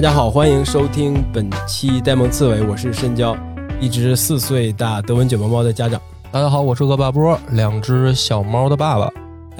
[0.00, 3.36] 大家好，欢迎收听本期呆萌刺猬，我是深交，
[3.78, 6.00] 一只四岁大德文卷毛猫的家长。
[6.32, 9.10] 大家好，我是恶霸波，两只小猫的爸爸。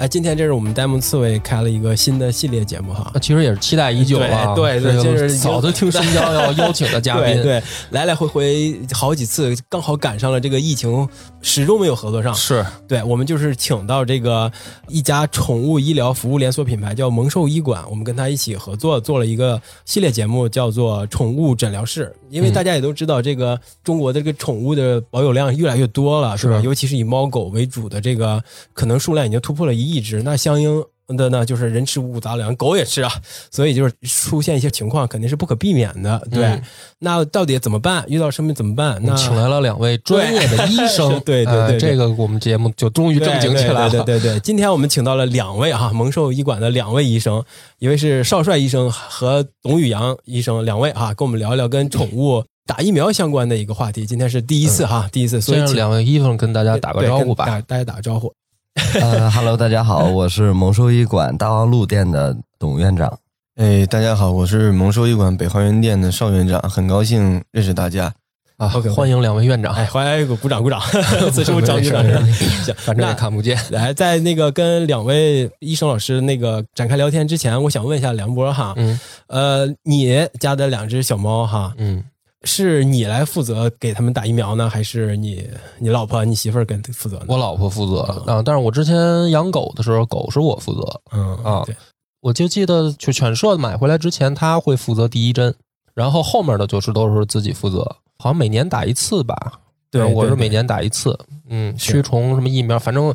[0.01, 7.61] 哎，今天这是我们呆萌刺猬开了一个新的系列节目哈，其实也是期待已久了，对对，这是早就听深交 要邀请的嘉宾，对，
[7.91, 11.07] 来来回回好几次，刚好赶上了这个疫情，
[11.43, 12.33] 始终没有合作上。
[12.33, 14.51] 是对，我们就是请到这个
[14.87, 22.11] 一家宠物医疗服务连锁品牌叫萌兽医馆，我们跟他一起合作做了一个系列节目，叫做《宠物诊疗室》。
[22.31, 26.61] 因为大家也都知道，这个中国的这个宠物的保有量越来越多了，是吧？
[26.63, 28.41] 尤其是以猫狗为主的这个，
[28.73, 30.23] 可能数量已经突破了一亿只。
[30.23, 30.83] 那相应
[31.15, 33.11] 的呢，就是人吃五谷杂粮，狗也吃啊，
[33.51, 36.21] 所以就是出现一些情况，肯定是不可避免的。
[36.31, 36.61] 对，
[36.99, 38.03] 那到底怎么办？
[38.07, 38.99] 遇到生病怎么办？
[39.03, 41.19] 那请来了两位专业的医生。
[41.25, 43.89] 对对对，这个我们节目就终于正经起来了。
[43.89, 47.43] 对对对，今天我们请到了两位哈，蒙兽医馆的两位医生，
[47.79, 52.43] 一位是邵帅医生和董宇阳医生，两位哈，跟我们聊一聊跟宠物。
[52.67, 58.31] 打疫苗相关的一个话题，今天是第一次哈，第一次，所以两位医生跟大家打个招呼吧，大家打个招呼。
[59.01, 63.19] 呃，Hello，大家好， 我是蒙兽医馆大望路店的董院长。
[63.57, 68.13] 哎，大家好，我是蒙兽医馆北花园店的邵院长，很高兴认识大家。
[68.55, 70.79] 啊，欢迎两位院长，哎，欢迎鼓掌鼓掌，
[71.33, 71.93] 此处掌声，
[72.77, 73.59] 反正也看不见。
[73.71, 78.97] 来，在那个跟两位医生老师那个展开聊天之前，我想问一下梁波哈，嗯，
[79.27, 82.05] 呃，你家的两只小猫哈，嗯。
[82.43, 85.47] 是你来负责给他们打疫苗呢，还是你
[85.79, 87.25] 你老婆你媳妇儿跟负责呢？
[87.27, 91.01] 我老婆负责啊，但是我之前养狗的时候，狗是我负责。
[91.11, 91.63] 嗯啊，
[92.21, 95.53] 我就记得就犬舍买回来之前，他会负责第一针，
[95.93, 97.83] 然后后面的就是都是自己负责，
[98.17, 99.59] 好像每年打一次吧。
[99.91, 101.17] 对，我是每年打一次。
[101.49, 103.13] 嗯，驱虫什么疫苗，反正。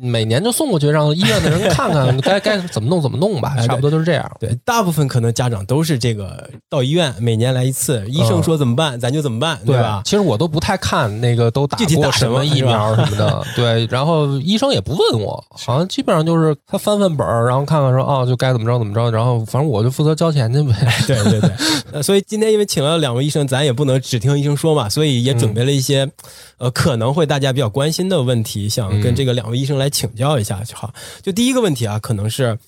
[0.00, 4.30] 每年就送过去，让医院的人看看 该该怎么弄怎么弄吧，差不多都是这样。
[4.40, 10.02] 对，大部分可能家长都是这个到医院每年来一次，医生说怎么办咱就怎么办，对吧？
[10.04, 13.86] 其实我都不太看那个都打过什么疫苗什么的， 对。
[13.86, 20.74] 然后医生也不问我，好像基本上就是他翻翻本儿，然后看看说哦就该怎么着怎么着，然后反正我就负责交钱去呗。
[21.06, 22.02] 对对对。
[22.02, 26.10] 所以今天因为请了两位医生，咱也不能只听医生说嘛，所以也准备了一些
[26.58, 30.74] 呃可能会大家比较关心的问题，想跟这个两位医生来请教一下就。
[30.76, 32.58] 好，就第一个问题啊，可能是，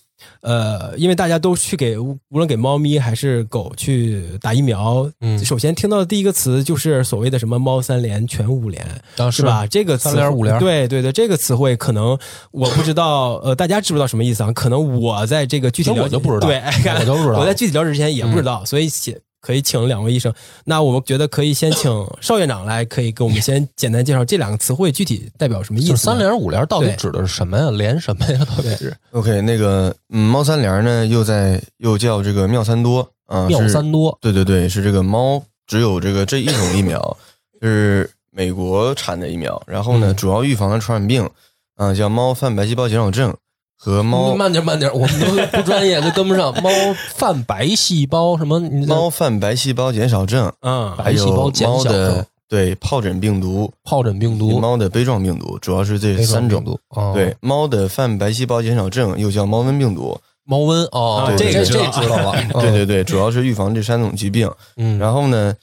[0.41, 8.85] 呃，因为大家都去给无论给猫咪还是狗去打疫苗，嗯，首先听到的第一个词就是所谓的什么“猫三联”“全五连”，
[9.31, 9.67] 是吧？
[9.67, 12.19] 这个三连五连，对对对，这个词汇可能
[12.51, 14.53] 我不知道， 呃，大家知不知道什么意思啊？
[14.53, 16.63] 可能我在这个具体我就不知道，对，
[16.99, 19.21] 我都不知道， 我在具体了解之前也不知道，所以写。
[19.47, 20.35] 可以请两位医生，
[20.65, 21.89] 那我们觉得可以先请
[22.21, 25.97] 邵院长来，可以给我们先简单介绍这两个词汇具体代表什么意思？
[25.97, 27.71] 三联五联到底指的是什么呀？
[27.71, 28.45] 连什么呀？
[28.45, 28.93] 到底是？
[29.13, 37.17] OK，那个嗯，猫三联呢，又在又叫这个妙三多啊，妙三多，对对对，是这个猫只有这个这一种疫苗，
[37.63, 41.31] 是美国产的疫苗，然后呢，主要预防的传染病
[41.77, 43.33] 啊，叫猫泛白细胞减少症。
[43.79, 45.27] 和猫慢点慢点，我们都
[45.59, 46.53] 不专业， 都跟不上。
[46.63, 46.71] 猫
[47.15, 48.59] 泛白细胞什么？
[48.87, 52.25] 猫泛白细胞减少症，嗯，白细胞减少症。
[52.49, 56.65] 对，疱疹病毒，疱疹病毒，猫的杯状病毒，主要是这三种。
[57.13, 62.35] 对，猫的泛白细胞减少症又叫猫瘟病毒，猫瘟哦，这个这知道了。
[62.61, 64.49] 对对对，主要是预防这三种疾病。
[64.77, 65.55] 嗯，然后呢，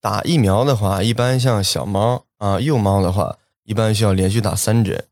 [0.00, 3.34] 打疫苗的话，一般像小猫啊，幼猫的话，
[3.64, 5.02] 一般需要连续打三针。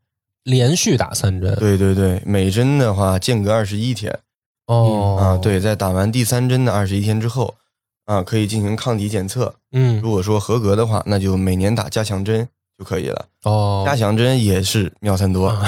[0.43, 4.17] 连续打三针，对对对，每针的话间隔二十一天。
[4.67, 7.55] 哦，啊，对，在打完第三针的二十一天之后，
[8.05, 9.55] 啊，可以进行抗体检测。
[9.71, 12.47] 嗯，如果说合格的话，那就每年打加强针
[12.77, 13.25] 就可以了。
[13.45, 15.65] 哦，加强针也是妙三多啊，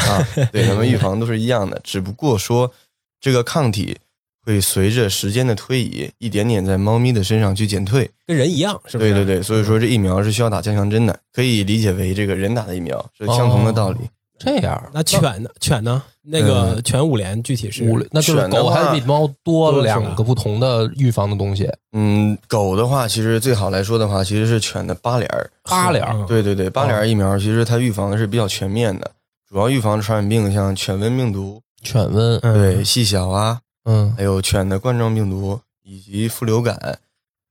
[0.51, 2.71] 对，咱们预防都是一样的，只不过说
[3.19, 3.97] 这个抗体
[4.45, 9.11] 会随着时间的推移，一点点在猫咪的身上去减退，跟人一样，是不是？
[9.11, 13.99] 对对对，所以说这疫苗是需要打加强针的，可以理解为这个人打的疫苗是相同的道理。
[14.43, 15.49] 这样，那犬呢？
[15.59, 16.01] 犬呢？
[16.23, 21.67] 那个犬五联具体是五，那就是狗还是比猫多了两个不同的预防的东西。
[21.93, 25.49] 嗯，狗的话，其实最好来说的话，其实是犬的八联儿。
[25.63, 29.09] 八联儿，对对对，八联儿疫苗其实它预防的是比较全面的，
[29.49, 36.99] 主要预防传染病，像犬瘟病毒、犬瘟，对细小啊，嗯，还有犬的冠状病毒以及副流感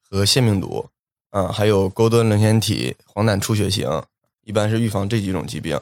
[0.08, 0.86] 和腺病毒，
[1.32, 3.88] 嗯，还有钩端棱腺体黄疸出血型，
[4.44, 5.76] 一般是预防这几种疾病。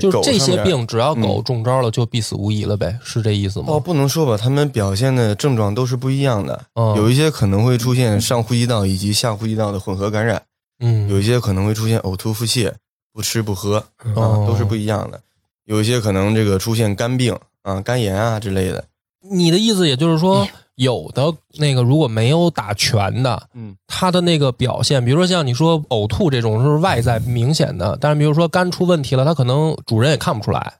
[0.00, 3.66] 就这些病，只要狗中招了，就必死无疑了呗，是这意思吗？
[3.68, 6.64] 哦，不能说吧，它们表现的症状都是不一样的。
[6.96, 10.42] 有一些可能会出现上呼吸道以及下呼吸道的混合感染，
[10.80, 12.72] 嗯，有一些可能会出现呕吐、腹泻、
[13.12, 13.76] 不吃不喝
[14.16, 15.20] 啊，都是不一样的。
[15.64, 18.84] 有一些可能这个出现肝病啊、肝炎啊之类的，
[19.30, 20.46] 你的意思也就是说，
[20.76, 30.74] 有的那个如果没有打全的，嗯，他的那个表现，比如说像你说呕吐这种是外在明显的，但是比如说肝出问题了，他可能主人也看不出来。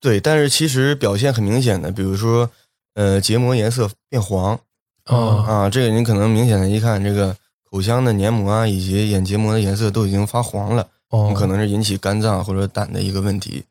[0.00, 2.50] 对，但是其实表现很明显的，比如说，
[2.94, 4.58] 呃，结膜颜色变黄，
[5.04, 7.34] 啊啊，这个你可能明显的一看，这个
[7.70, 13.64] 口腔的黏膜啊，以及眼结膜的颜色都已经发黄了，哦，可能是引起肝脏或者胆的一个问题，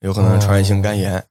[0.00, 1.18] 有可能传染性肝炎。
[1.18, 1.22] 哦，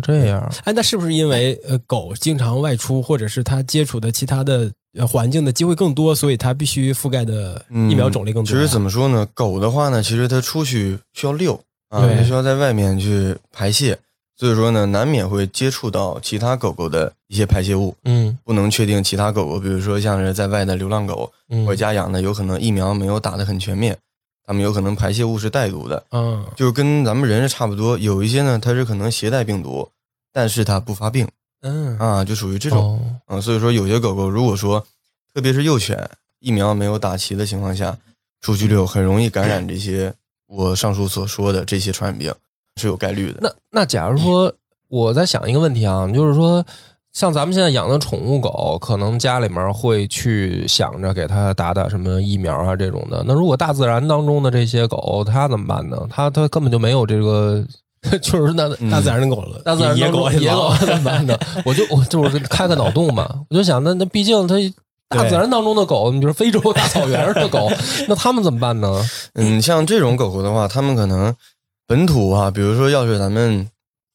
[0.00, 4.70] 这样，哎，那是不是因为呃狗经常外出，或者是它接触的其他的
[5.06, 8.48] 环境的机会更多，所以它必须覆盖的疫苗种类更多？
[8.48, 11.60] 其实怎么说呢，狗的话呢，其实它出去需要遛。
[11.90, 13.98] 啊，它需要在外面去排泄，
[14.36, 17.92] 所以说呢，难免会接触到其他狗狗的一些排泄物。
[18.04, 21.28] 嗯，不能确定其他狗狗，比如说像是在外的流浪狗，
[21.66, 23.98] 或者家养的，有可能疫苗没有打得很全面，
[24.44, 26.04] 它们有可能排泄物是带毒的。
[26.10, 29.88] 嗯，就是跟咱们人是差不多，有一些呢，它是可能携带病毒，
[30.32, 31.28] 但是它不发病。
[31.62, 33.20] 嗯，啊，就属于这种。
[33.26, 34.86] 嗯，所以说有些狗狗，如果说
[35.34, 37.98] 特别是幼犬，疫苗没有打齐的情况下，
[38.40, 40.14] 出去遛很容易感染这些。
[40.52, 42.34] 我上述所说的这些传染病
[42.74, 43.38] 是有概率的。
[43.40, 44.52] 那那假如说
[44.88, 46.66] 我在想一个问题啊，就是说
[47.12, 53.22] 像咱们现在养的宠物狗，可能家里面会去想着给它打打什么疫苗啊这种的。
[53.26, 55.96] 那如果大自然当中的这些狗，它怎么办呢？
[56.08, 57.64] 它它根本就没有这个，
[58.22, 61.36] 就是那大自然的狗了，大自然野狗野狗 怎么办呢？
[61.64, 64.54] 我就我就是开个脑洞嘛，我就想那那毕竟它。
[65.12, 67.68] 大自然当中的狗，你比如非洲大草原上的狗，
[68.06, 69.04] 那他们怎么办呢？
[69.34, 71.34] 嗯，像这种狗狗的话，他们可能
[71.84, 73.68] 本土啊，比如说要是咱们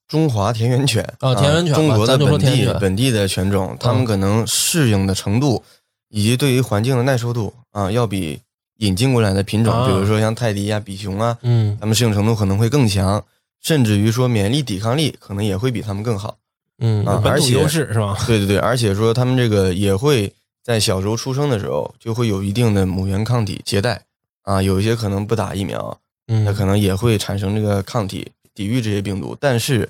[0.07, 5.63] 中华田园犬啊，田园犬，中国的本地本地的犬种，它们可能适应的程度
[6.09, 8.39] 以及对于环境的耐受度啊，要比
[8.77, 13.23] 引进过来的品种，比如说像泰迪啊、比熊啊，嗯，它们适应程度可能会更强，
[13.61, 16.37] 甚至于说免疫力、抵抗力可能也会比它们更好。
[16.79, 18.17] 嗯，啊，而且优势是吧？
[18.27, 20.33] 对对对，而且说它们这个也会。
[20.65, 24.01] 在小时候出生的时候，就会有一定的母源抗体携带，
[24.41, 25.95] 啊，有一些可能不打疫苗，
[26.27, 29.87] 嗯那可能也会产生这个抗体抵御这些病毒，但是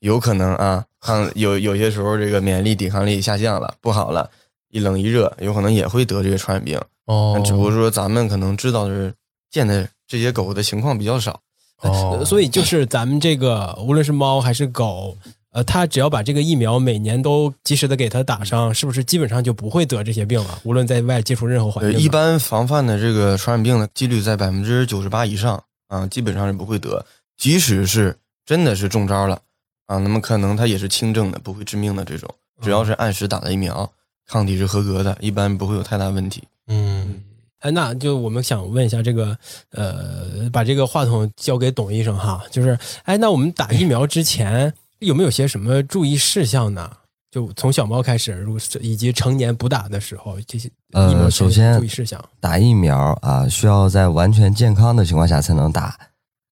[0.00, 4.28] 有可能啊，抗有有些时候这个免疫力抵抗力下降了，不好了，
[4.70, 6.80] 一冷一热，有可能也会得这个传染病。
[7.04, 9.14] 哦，只不过说咱们可能知道的是
[9.50, 11.40] 见的这些狗的情况比较少，
[11.82, 15.16] 哦， 所以就是咱们这个无论是猫还是狗。
[15.52, 20.60] 呃，他只要把这个疫苗每年都及时的给他打上，是不是基本上就不会得这些病了？
[20.62, 27.04] 无论在外接触任何环境，一般防范的这个传染病的几率在百分之九十八以上啊，基本上是不会得。
[27.40, 28.14] 即使是
[28.44, 29.40] 真的是中招了
[29.86, 32.28] 啊，那么可能它也是轻症的，不会致命的这种。
[32.60, 33.90] 只要是按时打了疫苗，
[34.26, 36.44] 抗体是合格的，一般不会有太大问题。
[36.66, 37.22] 嗯，
[37.60, 39.36] 哎，那就我们想问一下这个，
[39.70, 44.72] 呃，把这个话筒交给董医生哈，就是，哎，那我们打疫苗之前。
[45.00, 46.94] 有没有些什么注意事项呢？
[47.30, 55.98] 就从小猫开始，如以及成年补打的时候，这些呃，首先注意事项，打疫苗啊，需要在完全健康的情况下才能打。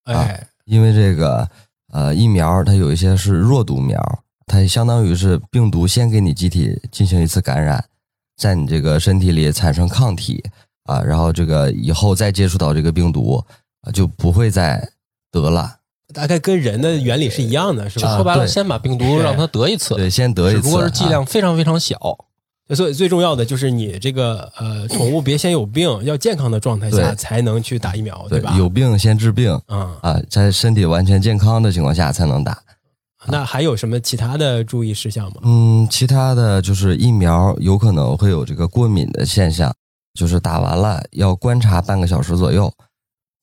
[0.04, 1.48] 哎，因为这个
[1.92, 3.98] 呃疫苗它有一些是弱毒苗，
[4.46, 7.82] 它相当于是病毒先给你机体进行一次感染，
[8.36, 10.44] 在你这个身体里产生抗体
[10.84, 13.42] 啊，然后这个以后再接触到这个病毒
[13.80, 14.90] 啊，就不会再
[15.32, 15.76] 得了。
[16.14, 18.16] 大概跟人的原理是一样的，是吧？
[18.16, 21.96] 说白了，先把病毒让它得一次，对，先得一次，只不过是剂量非常非常小。
[22.74, 28.54] 所以最重要的就是你这个呃，宠物别先有病，要健康的状态下才能去打疫苗，对吧？
[28.58, 32.58] 有病先治病，嗯啊，在身体完全健康的情况下才能打。
[33.26, 35.40] 那还有什么其他的注意事项吗？
[35.44, 39.74] 嗯，其他的就是疫苗有可能会有这个过敏的现象，
[40.14, 42.72] 就是打完了要观察半个小时左右。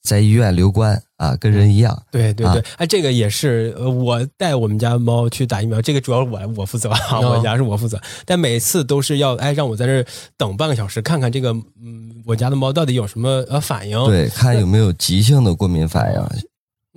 [0.05, 2.03] 在医院留观啊，跟人一样。
[2.12, 8.00] 对对对，哎，这个也是，我带我们家猫去打疫苗，这个主要我我负责啊，我家是我负责。
[8.25, 10.05] 但每次都是要哎让我在这
[10.38, 16.21] 等半个小时，看看这个嗯我家的猫到底有什么呃反应，对，看有没有急性的过敏反应。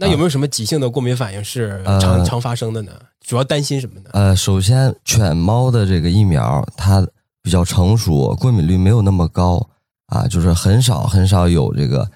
[0.00, 2.92] 那有没有什么急性的过敏反应是常常发生的呢？
[3.26, 4.10] 主要担心什么呢？
[4.12, 7.04] 呃，首先犬猫的这个疫苗它
[7.42, 9.68] 比较成熟，过敏率没有那么高
[10.06, 12.08] 啊，就是很少很少有这个。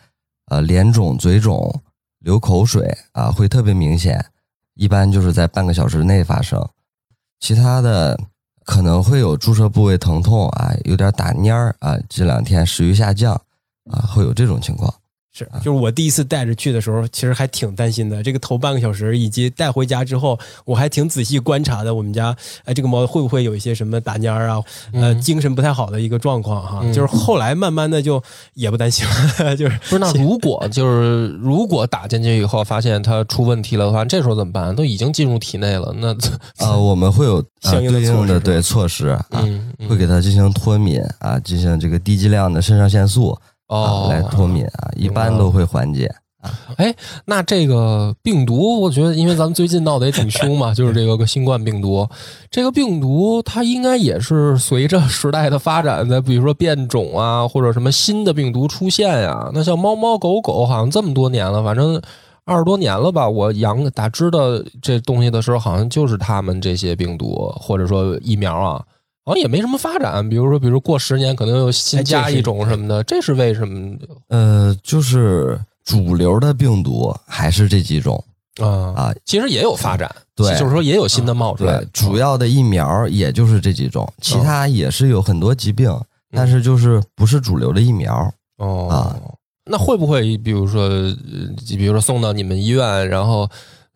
[0.53, 1.81] 呃，脸肿、嘴肿、
[2.19, 4.23] 流口水啊，会特别明显，
[4.75, 6.63] 一般就是在半个小时内发生。
[7.41, 8.21] 其他的
[8.67, 13.33] 可能会有注射部位疼痛啊，有点打蔫儿啊，这两天食欲下降
[13.91, 14.93] 啊，会有这种情况。
[15.35, 18.23] 是，就是我第一次带着去的时候，其实还挺担心的。
[18.23, 21.95] 这个头半个小时，以及带回家之后，我还挺仔细观察的。
[21.95, 24.63] 我们家，哎，这个猫会不会有一些什么打蔫儿啊？
[24.93, 26.85] 呃，精神不太好的一个状况哈。
[26.93, 28.23] 就是后来慢慢的就
[28.53, 29.07] 也不担心
[29.39, 29.57] 了。
[29.57, 34.77] 就是不是那如果就是如果打进去以后发现它出问题了的话，这时候怎么办？
[34.77, 36.13] 都已经进入体内了，那
[36.59, 39.27] 啊， 我们会有相应的对措施啊，
[39.89, 43.35] 会给它进行脱敏啊，进行这个低剂量的肾上腺素。
[43.73, 46.05] 哦，来脱敏啊，一般都会缓解
[46.43, 46.53] 啊。
[46.77, 52.07] 哎，那这个病毒，我觉得，因为咱们最近闹得也挺凶嘛， 就是这个新冠病毒。
[52.51, 59.51] 这个病毒它应该也是随着时代的发展，的比如说变种啊，或者什么新的病毒出现呀。
[59.55, 61.99] 那像猫猫狗狗，好像这么多年了，反正
[62.45, 63.27] 二十多年了吧。
[63.27, 64.41] 我养打知道
[64.83, 68.85] 这东西的时候，好像就是他们这些病毒，或者说疫苗啊。
[69.25, 73.97] 好像也没什么发展，比如说，比如过十年可能又新加一种什么的，这是为什么？
[74.29, 78.23] 呃，就是主流的病毒还是这几种
[78.61, 81.85] 啊啊，其实也有发展，对，就是说也有新的冒出来。
[81.93, 85.97] 主要的疫苗也就是这几种，其他也是有很多疾病，
[86.33, 89.17] 但是就是不是主流的疫苗哦啊。
[89.65, 90.89] 那会不会比如说，
[91.69, 93.49] 比如说送到你们医院，然后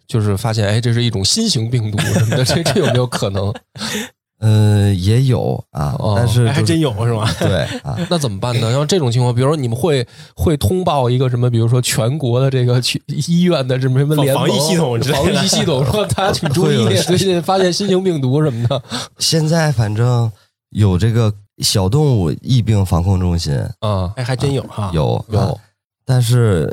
[0.06, 3.52] 就是发现，哎，这是一种新型病毒什么的，这这有没有可能？
[4.40, 7.26] 嗯，也有啊，但是还真有是吗？
[7.40, 8.70] 对啊， 那怎么办呢？
[8.70, 11.48] 像这种情况，比如说你们会会通报一个什么？
[11.48, 18.82] 比如说全国的这个去医院的什么什么联防疫系统，防疫系统说大家请注意， 最近发现新型病毒什么的。
[19.18, 20.30] 现在反正
[20.70, 25.58] 有这个小动物疫病防控中心啊，哎，还真有哈，有有。
[26.04, 26.70] 但是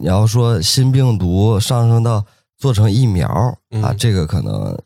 [0.00, 2.24] 你要说新病毒上升到
[2.58, 3.28] 做成疫苗
[3.80, 4.76] 啊，这个可能。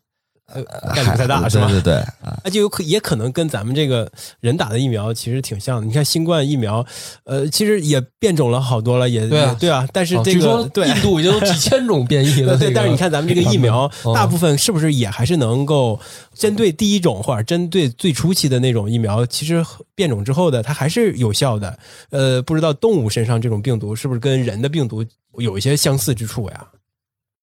[0.53, 0.63] 呃，
[0.95, 1.67] 概率不太大， 是吧？
[1.69, 2.05] 对对对，
[2.45, 5.87] 那就有可也可能跟咱们这个人打的疫苗其实挺像的。
[5.87, 6.85] 你看新冠疫苗，
[7.25, 9.87] 呃，其实也变种了好多了，也对啊，对啊。
[9.93, 12.73] 但是这个对印度已经有几千种变异了，对。
[12.73, 16.01] 但是你看咱们这个疫苗，大部分是不是也还是能够
[16.35, 19.65] 针对第一种或者针对最初期的那种疫苗，其实
[19.95, 21.79] 变种之后的它还是有效的。
[22.11, 25.05] 呃，不知道动物身上这种病毒是不是跟人的病毒
[25.37, 26.67] 有一些相似之处呀？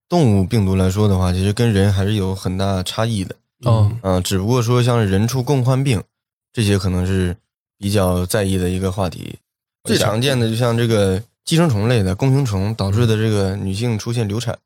[0.08, 3.36] 动物病毒来说的话，其实跟人还是有很大差异的。
[3.66, 6.04] 嗯嗯，只不过说像人畜共患病
[6.54, 7.36] 这些，可能是
[7.78, 9.36] 比较在意的一个话题。
[9.84, 14.58] 最常见的就像这个寄生虫类的弓形虫导致的这个女性出现流产。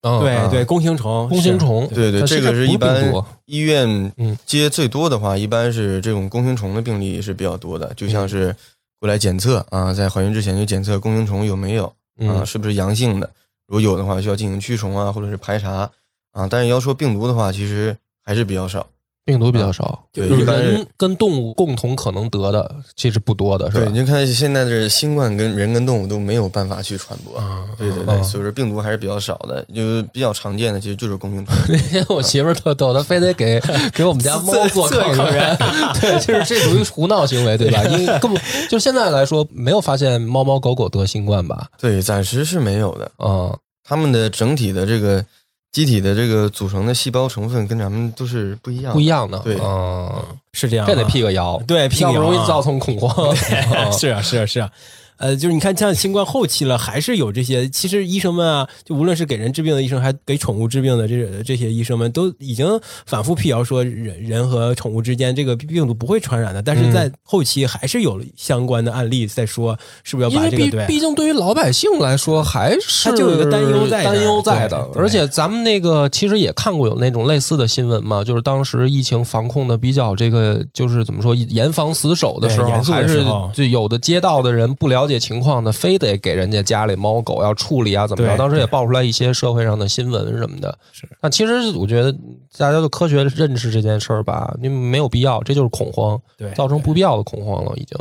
[0.00, 3.12] 对对，弓形虫，弓形虫，对对，这个是一般
[3.46, 4.12] 医院
[4.46, 7.92] 接最多的话，一般是这种弓形虫的病例是比较多的。
[7.94, 8.54] 就像是
[9.00, 11.92] 过来检测啊，在怀孕之前就检测弓形虫有没有
[12.28, 13.28] 啊，是不是阳性的。
[13.68, 15.90] 如果有的话，需要进行驱虫啊，或者是排查
[16.32, 16.48] 啊。
[16.50, 18.88] 但是要说病毒的话，其实还是比较少，
[19.28, 23.84] 病毒比较少，就人跟动物共同可能得的，其实不多的，是吧？
[23.84, 27.38] 对，你看现在的新冠跟人跟动物都没有办法去传播，
[27.76, 31.54] 对对对，所以说病毒还是比较少的，就比较常见的其实就是弓形虫。
[31.68, 33.60] 那天我媳妇儿特逗，她非得给
[33.92, 35.54] 给我们家猫做抗原，
[36.00, 37.84] 对，就是这属于胡闹行为，对吧？
[37.84, 41.66] 因为 根本就现在来说，没有发现猫猫狗狗得新冠吧？
[41.78, 43.54] 对，暂时是没有的，嗯。
[43.90, 45.24] 他们的整体的这个
[45.70, 49.38] 机体的这个组成的细胞成分跟咱们都是不一样，不一样的。
[49.40, 53.34] 对，嗯，是这样，这得辟个谣，对，辟谣容易造成恐慌。
[53.36, 54.70] 是啊，是啊，是啊。
[55.18, 57.68] 呃，就是你看，像新冠后期了，还是有这些。
[57.68, 66.62] 其实医生们啊，就无论是给人治病的医生，还给宠物治病的这这些医生们，都已经反复辟谣说，人人和宠物之间这个病毒不会传染的。
[66.62, 70.70] 但是在后期还是有相关的案例在说，是不是要把这个？
[70.70, 74.88] 对，毕竟对于老百姓来说，还是就有一个担忧在，担忧在的。
[74.94, 85.98] 而且咱们那个其实也看过有那种类似的新闻嘛，就是当时疫情防控的比较这个，就是怎么说严防死守的时候，还是就有的街道的人不了解情况的非。
[85.98, 88.36] 得给人家家里猫狗要处理啊，怎么着？
[88.36, 90.78] 当时也爆出来一些社会上的新闻什么的。
[90.92, 92.12] 是，但其实我觉得
[92.56, 97.72] 大家都科学认识这件事儿吧，你没有必要，这就是恐慌，对，造成不必要的恐慌了。
[97.74, 97.98] 已经，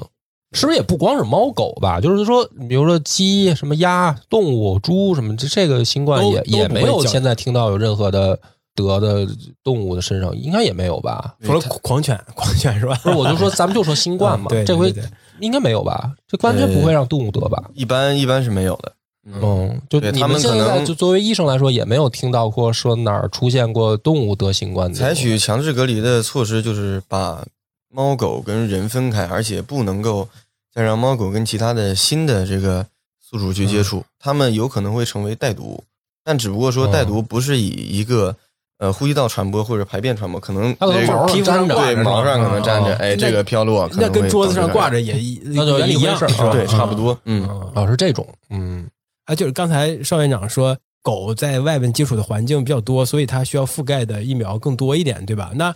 [0.52, 2.00] 是不是也不光是猫狗吧？
[2.00, 8.40] 就是说，比如说鸡、什么鸭、动物、猪什么，这这个新冠也也没有现在听到有任何的
[8.76, 9.28] 得的
[9.64, 11.36] 动物的身上，应该也没有吧？
[11.42, 12.94] 除了狂犬，狂犬是吧？
[13.02, 14.94] 不是，我就说咱们就说新冠嘛， 这回。
[15.40, 16.14] 应该没有吧？
[16.28, 17.70] 这完全不会让动物得吧？
[17.74, 18.94] 一般一般是没有的。
[19.26, 24.98] 嗯，就你们现在就作为医生来说，也没有听到过说哪儿出现过动物得新冠的。
[24.98, 27.46] 采取强制隔离的措施，就是把
[27.94, 30.30] 猫狗跟人分开，而且不能够
[30.74, 32.86] 再让猫狗跟其他的新的这个
[33.22, 35.84] 宿主去接触，它们有可能会成为带毒。
[36.24, 38.36] 但只不过说带毒不是以一个
[38.80, 46.52] 呃呼吸道传播或者排便传播，可能它那个皮肤上对毛上可能粘着，哎，这个飘落，那跟桌子上挂着也那就一样，是吧？
[46.52, 47.18] 对，差不多。
[47.26, 48.88] 嗯，哦，是这种，嗯，
[49.26, 50.78] 啊，就是刚才邵院长说。
[51.04, 55.54] 狗在外面接触的环境比较多，所以它需要覆盖的疫苗更多一点，对吧？
[55.56, 55.74] 那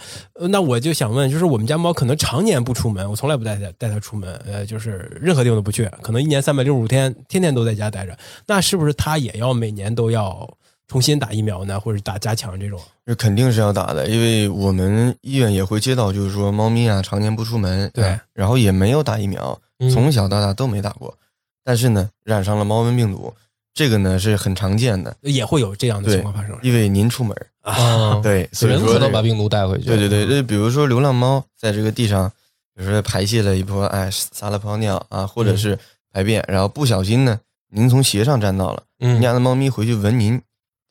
[0.50, 8.18] 那我就想问，就是我们家猫可能常年不出门，我从来不带它带它出门，呃，就是任何地方都不去，可能一年三百六十五天，天天都在家待着。
[8.46, 10.46] 那是不是它也要每年都要
[10.92, 12.78] 重新打疫苗呢，或者打加强这种？
[13.06, 19.58] 这肯定是要打的，因为我们医院也会接到，就是说猫咪啊常年不出门，对，然后也没有打疫苗，
[19.94, 21.18] 从小到大都没打过，
[21.64, 23.34] 但是呢，染上了猫瘟病毒。
[23.74, 26.60] 这个呢是很常见的，也会有这样的情况发生。
[26.62, 29.86] 因为您出门啊， 对，所以说能把病毒带回去。
[29.86, 32.30] 对对对，就比如说流浪猫在这个地上，
[32.76, 35.80] 比如说排泄了一波，哎，撒了泡尿啊，或者是
[36.12, 40.42] 排便，然后不小心呢，您从鞋上沾到了，您家的猫咪回去闻您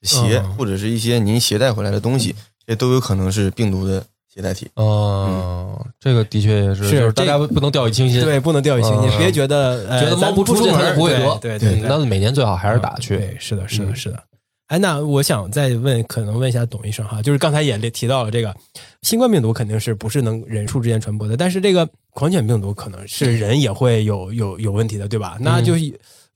[0.03, 2.35] 鞋或者是一些您携带回来的东西，
[2.67, 4.05] 这都有可能是病毒的。
[4.33, 13.17] 携带体哦，这个的确也是，是大家不能掉以轻心，对，不能掉以轻心，别觉得觉得猫不出门不会得，对对，那每年最好还是打去。
[13.17, 14.23] 对，是的，是的，是的。
[14.69, 18.55] 哎，那我想再问，可能问一下董医生哈，就是刚才也提到了这个
[19.03, 25.39] 新冠病毒肯定是不是能人畜之间传播的，但是这个狂犬病毒可能是人也会有有有问题的，对吧？
[25.41, 25.75] 那就。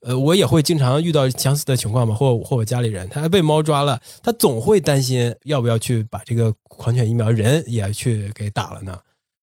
[0.05, 8.95] 呃，我也会经常遇到相似的情况嘛，或或我家里人，他被猫抓了，他总会担心要不要去把这个狂犬疫苗人也去给打了呢？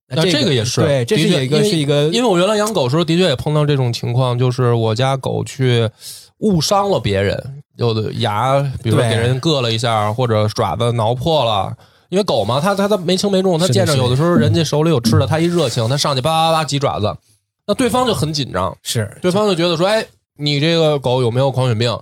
[0.06, 5.90] 那这个也是，对，这是一个是一个，因为我原来养狗时候的确也碰到这种情况，就是我家狗去
[6.38, 11.76] 误伤了别人，有的牙，比如说给人硌了一下，或者爪子挠破了，
[12.08, 17.16] 因为狗嘛，它它它没轻没重，它见着有的时候人家手里有吃的，它一热情，它上去叭叭叭几爪子，
[17.66, 20.06] 那对方就很紧张，是，对方就觉得说，哎。
[20.36, 21.96] 你这个狗有没有狂犬病，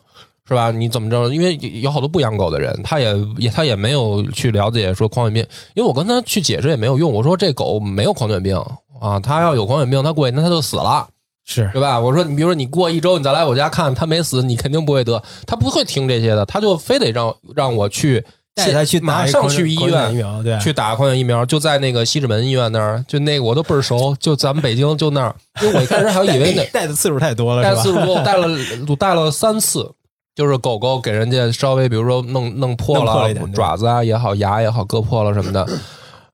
[0.46, 0.70] 是吧？
[0.70, 1.28] 你怎么着？
[1.28, 7.12] 因为有好多不养狗的人，他也也他也没有去了解说狂犬病，因为我跟他去解释也没有用。
[7.12, 8.56] 我说这狗没有狂犬病
[9.00, 11.08] 啊，它要有狂犬病，它过去那它就死了，
[11.44, 11.98] 是对吧？
[11.98, 18.24] 我说你比如说你过一周你再来我家看，它没死，你肯定不会得，他不会听这些的，他就非得让让我去。
[18.54, 25.34] 带他去马上去医院疫苗，对，去打狂犬疫苗，就在那个西直门医院那儿，就那个我都倍儿熟，就咱们北京就那儿。
[25.62, 28.48] 因为我一开始还以为那 带的次数太多了，带次数多，我带了
[28.88, 29.90] 我带了三次，
[30.34, 35.66] 就是狗狗给人家稍微比如说弄弄破了爪子啊也好，牙也好割破了什么的。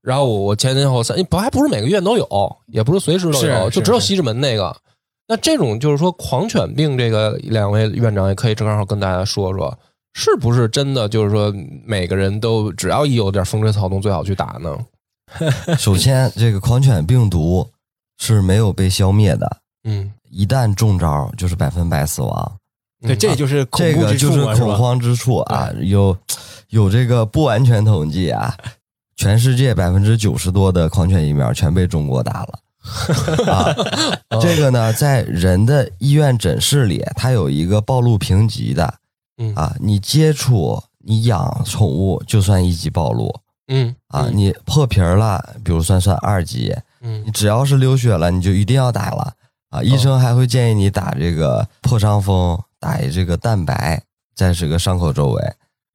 [0.02, 4.74] 然后我我前前后三不还不是每个医院都有，也不是随时都有，就只有西直门那个。
[5.28, 9.76] 那这种就是说狂犬病，这个两位院长也可以正好跟大家说说。
[10.18, 11.06] 是不是真的？
[11.06, 11.52] 就是说，
[11.84, 14.74] 每个人都只要一有点风吹草动，最好去打呢？
[15.76, 17.68] 首先，这个狂犬病毒
[18.16, 19.58] 是没有被消灭的。
[19.84, 22.52] 嗯，一旦中招，就是百分百死亡。
[23.02, 25.70] 对，这就是这个就是恐慌之处啊！
[25.82, 26.16] 有
[26.70, 28.56] 有这个不完全统计啊，
[29.16, 32.58] 全世界百分之九十多的狂犬疫苗全被中国打了。
[33.52, 33.76] 啊，
[34.40, 38.94] 这个呢，在人的医院诊室里，它有一个暴露评级的。
[39.38, 43.34] 嗯啊，你接触你养宠物就算一级暴露，
[43.68, 49.34] 嗯啊，你破皮儿了，比如算算二级，嗯，你只要是流血了，你就一定要打了
[49.70, 49.82] 啊。
[49.82, 54.02] 医生还会建议你打这个破伤风，打一这个蛋白
[54.34, 55.42] 在这个伤口周围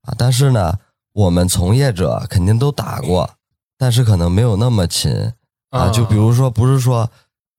[0.03, 0.13] 啊。
[0.17, 0.77] 但是呢，
[1.13, 3.29] 我们从业者肯定都打过，
[3.77, 5.11] 但是可能没有那么勤
[5.71, 5.89] 啊。
[5.89, 7.09] 就比如说，不是说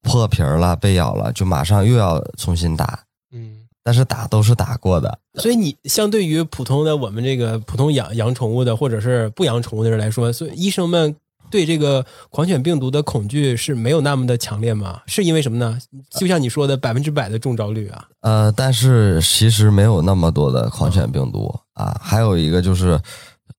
[0.02, 3.00] 破皮儿了被咬了就马上又要重新打，
[3.32, 3.61] 嗯。
[3.84, 11.14] 但是打都是打过的，所以你相对于普通的我们这个普通养养宠物的或者是不养宠物的人来说，所以医生们
[11.50, 15.00] 对这个狂犬病毒的恐惧是没有那么的强烈吗？
[15.06, 15.78] 是因为什么呢？
[16.10, 18.08] 就像你说的百分之百的中招率啊。
[18.20, 23.00] 呃，但是其实没有那么多的狂犬病毒啊，还有一个就是，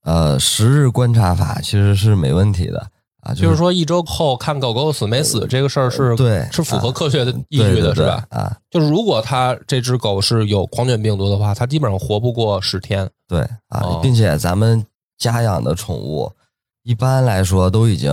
[0.05, 2.87] 呃，十日观察法其实是没问题的。
[3.23, 8.25] 啊，就是说一周后看狗狗死没死这个事儿是对，是符合科学的依据的，是吧？
[8.29, 13.09] 啊，就是如果它这只狗是有狂犬病毒的话，它基本上活不过十天。
[13.27, 14.85] 对啊，并且咱们
[15.17, 16.29] 家养的宠物
[16.83, 18.11] 一般来说都已经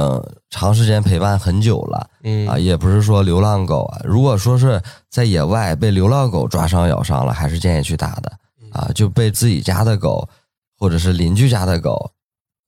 [0.48, 4.00] 长时间陪伴很久了，嗯啊，也不是说流浪狗啊。
[4.04, 8.32] 如果说是在野外被流浪狗抓伤咬伤了，还是建议去打的
[8.70, 8.88] 啊。
[8.94, 10.28] 就被自己家的狗
[10.78, 12.08] 或者是邻居家的狗。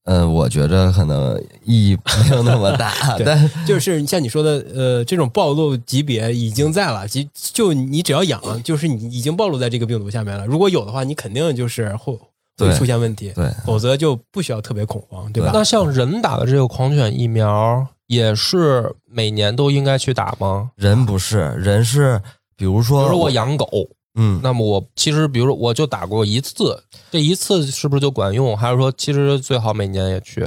[0.04, 2.92] 嗯，我觉着可能意义没有那么大，
[3.24, 10.44] 但就是像你说的，呃，这种暴露级别已经在了，就就你只要养，就是你已经暴露在这个病毒下面了。
[10.46, 12.18] 如果有的话，你肯定就是会
[12.58, 15.52] 会出现问题，对，否则就不需要特别恐慌，对吧？
[15.54, 20.70] 那像人打的这个狂犬疫苗，也是每年都应该去打吗？
[20.74, 22.20] 人不是，人是，
[22.56, 23.68] 比如说，比如说我养狗，
[24.14, 28.56] 嗯，那么我其实比如说我就打过一次，这一次是不是就管用？
[28.56, 30.46] 还是说其实最好每年也去？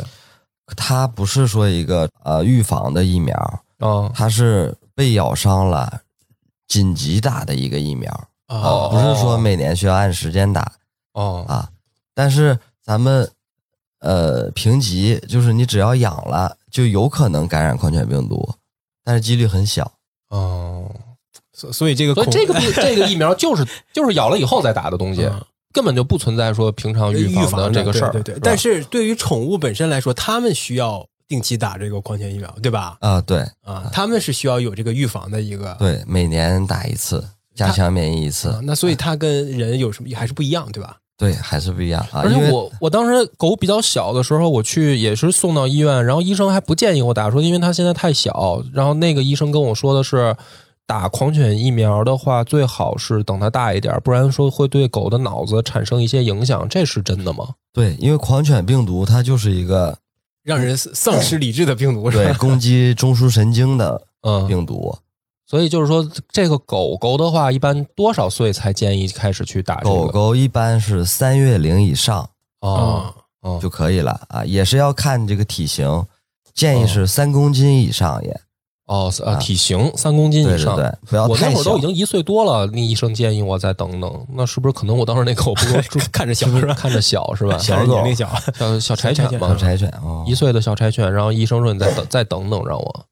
[0.75, 3.36] 它不是说一个呃预防的疫苗
[3.80, 6.01] 啊，它是被咬伤了
[6.67, 8.12] 紧急打的一个疫苗
[8.47, 10.71] 啊，不是说每年需要按时间打
[11.13, 11.69] 哦啊。
[12.13, 13.30] 但是咱们
[13.99, 18.54] 呃评级就是你只要养了，就有可能感染狂犬病毒，
[19.04, 19.91] 但是几率很小
[20.30, 20.89] 哦。
[21.56, 25.28] 所所以这个所以这个 这个疫苗就是就是咬了以后再打的东西。
[25.74, 28.39] 根本就不存在说平常预防的这个事儿，对对。
[28.41, 32.96] 但是对于宠物本身来说，他们需要定期打这个狂犬疫苗，对吧？
[33.02, 37.22] 啊，对啊，他们是需要有这个预防的一个，对，每年打一次，
[37.54, 38.58] 加强免疫一次。
[38.63, 40.96] 那所以它跟人有什么还是不一样，对吧？
[41.18, 42.22] 对，还是不一样啊。
[42.24, 48.63] 而且我我当时狗比较小的时候，我去也是送到医院，然后医生还不建议我打，说因为它现在太小。
[48.72, 50.34] 然后那个医生跟我说的是。
[50.88, 57.56] 打狂犬疫苗的话，最好是等它大一点，不然说会对狗的脑子产生一些影响，这是真的吗？
[57.74, 59.98] 对，因为狂犬病毒它就是一个
[60.43, 64.95] 让人丧失理智的病毒，对，攻击中枢神经的嗯病毒。
[65.48, 69.76] 所以就是说，这个狗狗的话，一般多少岁才建议开始去打？
[69.82, 72.28] 狗狗一般是三月龄以上
[72.62, 73.13] 哦
[73.62, 76.06] 就可以了啊，也是要看这个体型，
[76.56, 78.41] 建议是三公斤以上也。
[78.86, 85.80] 哦，呃，体型三公斤以上，对，不要我那会儿都已经一岁多了，那医生建议我再等等，那是不是可能我当时那狗不够
[86.13, 86.74] 看着小是吧？
[86.76, 87.58] 看着小是吧？
[87.58, 93.06] 小狗，小小小柴犬嘛，小柴犬哦，一岁的小柴犬，然后医生说你再等再等等，让我。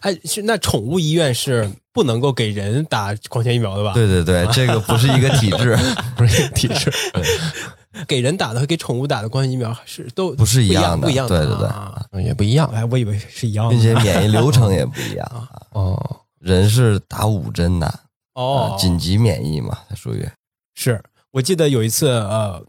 [0.00, 3.92] 哎，是那宠物医院是不能够给人打狂犬疫苗的吧？
[3.94, 5.78] 对对对，这个不是一个体制，
[6.16, 6.90] 不是一个体质。
[8.06, 11.68] 给人打的和给宠物打的狂犬疫苗是都不是一样的，不一样的，对对
[12.12, 12.68] 对，也不一样。
[12.72, 15.48] 哎，我以为是一样的，并且免疫流程也不一样 啊。
[15.72, 18.00] 哦，人是打五针的，
[18.34, 20.26] 哦，紧急免疫嘛，它属于。
[20.74, 22.62] 是我记得有一次，呃，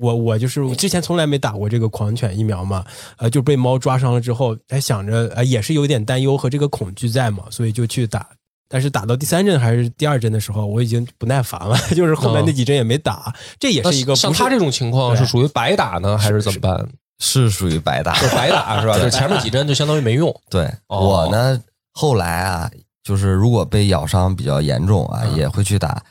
[0.00, 2.84] 我我就是之前从来没打过这个狂犬疫苗嘛，
[3.16, 8.28] 呃，就被猫抓伤了之后，还想着，呃，也是有点担忧和这个恐惧在嘛，所以就去打。
[8.74, 13.32] 但是打到第三针还是第二针的时候，我已经不耐烦了， 就是后面那几针也没打。
[13.56, 16.88] 这也是一个像他这种情况是属于白打呢，还是怎么办？
[17.20, 18.98] 是属于白打，就白打是吧？
[18.98, 20.34] 就前面几针就相当于没用。
[20.50, 22.68] 对我呢，后来啊，
[23.04, 26.02] 就是如果被咬伤比较严重啊，也会去打。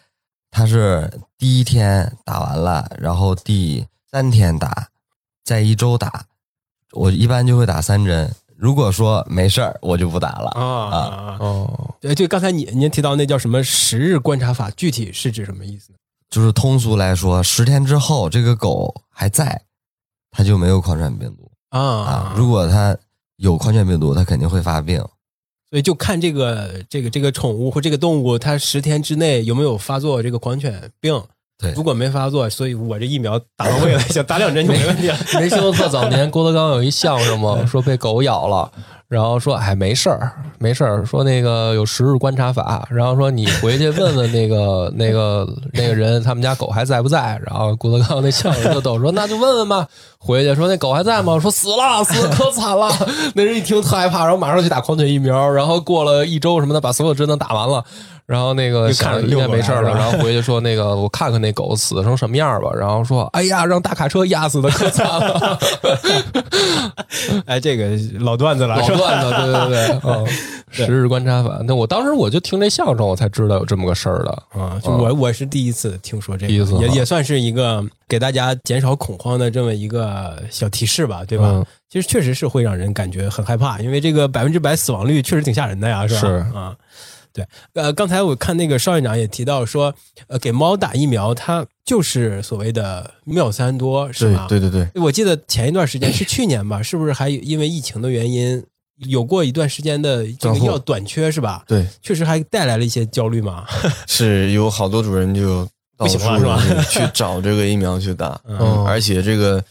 [0.50, 4.88] 他是第一天打完了，然后第三天打，
[5.44, 6.24] 在一周打，
[6.94, 8.34] 我一般就会打三针。
[8.64, 11.96] 如果说没事儿，我就不打了啊啊哦！
[12.00, 15.92] 对，就刚才你您提到那叫什么十日观察法，具体是指什么意思？
[16.30, 19.64] 就是通俗来说，十天之后这个狗还在，
[20.32, 22.34] 它就没有狂犬病毒啊啊！
[22.38, 22.98] 如果它
[23.36, 25.06] 有狂犬病毒，它肯定会发病。
[25.70, 31.22] 所以就看这个这个这个宠物或这个动物，它十天之内有没有发作这个狂犬病。
[31.58, 35.18] 对，如果没发作，所以我这疫苗打到位了，想打两针就没问题了。
[35.36, 37.64] 没听过早年郭德纲有一相声吗？
[37.70, 38.72] 说被狗咬了。
[39.10, 41.06] 然后说，哎，没事儿，没事儿。
[41.06, 47.40] 说那个有十日观察法，然后说你回去问问那个 那个那个人，他们家狗还在不在？
[47.46, 49.88] 然后郭德纲那相声就逗说，那就问问吧。
[50.18, 51.38] 回去说那狗还在吗？
[51.40, 52.90] 说死了，死的可惨了。
[53.36, 55.48] 那人一听特害怕，然后马上去打狂犬疫苗。
[55.52, 57.86] 然后过了一周什么的，把所有针都打完了。
[58.26, 62.70] 然后那个想应该没事了，然后回去说那个 我看看那狗死成什么样吧。
[62.74, 65.60] 然后说，哎呀，让大卡车压死的 可惨了。
[67.46, 70.28] 哎，这个老段子了，老段子，对对对，嗯，
[70.72, 71.60] 十日观察法。
[71.66, 74.80] 那我当时我就听这相声，我才知道有这么个事儿的啊。
[74.84, 81.64] 就我我是第一次听说这个，也也算是一个给大家减少恐慌的这么一个小提示吧，对吧？
[81.90, 86.20] 其实确实是会让人感觉很害怕，因为这个百分之百死亡率确实挺吓人的呀，是吧？
[86.22, 86.76] 是啊。
[87.34, 87.44] 对，
[87.74, 89.96] 呃，刚才我看那个邵院长也提到说，
[90.28, 94.46] 呃，给猫打疫苗，它就是所谓的妙三多，是吗？
[94.48, 98.64] 对对对我记得前一段时间是去年吧，是不是还因为疫情的原因，
[99.08, 101.64] 有过一段时间的这个药短缺，是吧？
[101.68, 103.66] 对，确实还带来了一些焦虑嘛。
[104.08, 105.68] 是有好多主人就
[105.98, 106.20] 到处
[106.92, 109.64] 去找这个疫苗去打，嗯，而且这个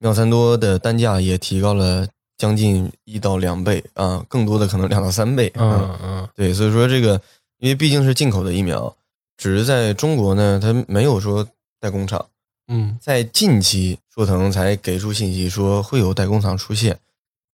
[0.00, 2.06] 妙三多的单价也提高了。
[2.38, 5.52] 将近一到两倍啊，更多的可能两到三倍。
[5.56, 7.20] 嗯嗯，对，所以说这个，
[7.58, 8.96] 因为毕竟是进口的疫苗，
[9.36, 11.46] 只是在中国呢，它没有说
[11.80, 12.24] 代工厂。
[12.68, 16.98] 嗯，在近期，硕腾才给出信息说会有代工厂出现，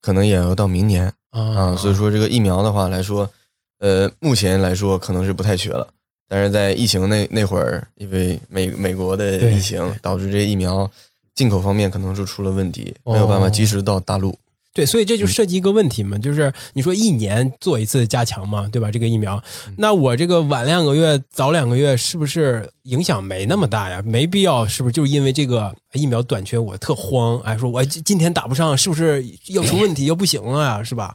[0.02, 1.74] 可能也要到明年啊。
[1.74, 3.30] 所以说这个疫苗的话来说，
[3.78, 5.88] 呃，目前来说可能是不太缺了。
[6.28, 10.90] 但是在疫情那那会儿，因为美美国的疫情导致这疫苗
[11.34, 14.36] 进口方面可能是出了问题，没有办法及时到大陆。
[14.74, 18.90] 对，所以这就涉及一个问题嘛，就是你说一年做一次加强嘛，对吧？
[18.90, 19.40] 这个疫苗，
[19.78, 24.02] 那我这个晚两个月、早两个月，是不是影响没那么大呀？
[24.04, 24.92] 没必要，是不是？
[24.92, 30.82] 就是因为这个疫苗短缺，我特慌，哎，说我今天打不上，是不是要出问题，要不行了呀？
[30.82, 31.14] 是吧？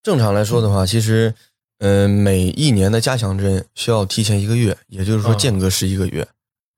[0.00, 1.34] 正常来说的话，其实，
[1.80, 6.24] 呃，每一年的加强针需要提前一个月，也就是说间隔十一个月，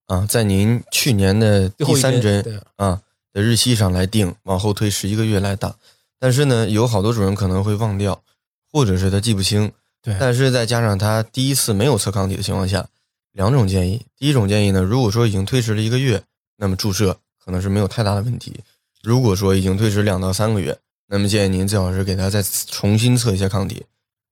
[0.07, 3.03] 啊，在您去年的第三针啊
[3.35, 5.77] 的日期上来定，往后推十一个月来打。
[6.19, 8.23] 但是呢，有好多主人可能会忘掉，
[8.73, 9.73] 或者是他记不清。
[10.03, 12.87] 对，但是再加上他第一次没有测抗体的情况下，
[13.33, 14.05] 两种建议。
[14.19, 16.23] 第一种建议呢，如果说已经推迟了一个月，
[16.57, 18.61] 那么注射可能是没有太大的问题。
[19.03, 23.85] 如果说已经推迟两到三个月，那么建议您最好是给他再重新测一下抗体。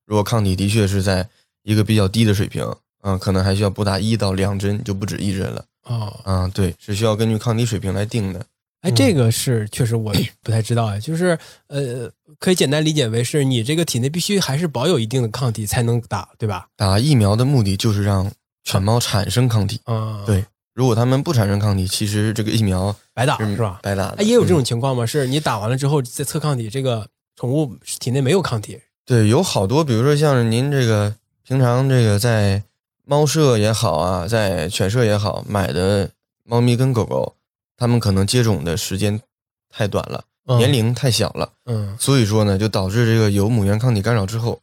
[0.06, 1.28] 如果抗体的确是在
[1.62, 2.64] 一个比较低的水平，
[3.00, 5.64] 啊，可能还需要补打一到两针，就不止一针了。
[5.84, 8.44] 哦，啊，对，是需要根据抗体水平来定的。
[8.82, 16.66] 哎，这个是确实我不太知道啊，就是呃，可以简单理解为是你这个体内必须还是保有一定的抗体才能打，对吧？
[16.76, 18.28] 打疫苗的目的就是让
[18.64, 20.24] 犬猫产生抗体啊。
[20.26, 23.78] 对，如果它们不产生抗体，其实这个疫苗白打是吧？
[23.84, 24.08] 白打。
[24.18, 25.06] 哎，也有这种情况吗？
[25.06, 28.80] 是你打完了之后再测抗体，这个宠物体内没有抗体？
[29.06, 31.14] 对，有好多，比如说像您这个
[31.46, 32.64] 平常这个在
[33.04, 36.10] 猫舍也好啊，在犬舍也好买的
[36.44, 37.36] 猫咪跟狗狗。
[37.82, 39.20] 他们可能接种的时间
[39.68, 40.24] 太短了，
[40.56, 44.60] 年龄太小了，嗯，所以说呢，就导致这个有母源抗体干扰之后，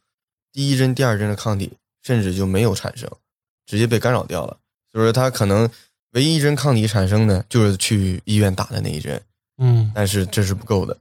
[0.54, 1.70] 第一针、第二针的抗体
[2.02, 3.06] 甚至就没有产生，
[3.66, 4.56] 直接被干扰掉了。
[4.90, 5.68] 就是他可能
[6.12, 9.22] 唯一一针抗体产生的，就是去医院打的那一针，
[9.58, 10.96] 嗯，但是这是不够的，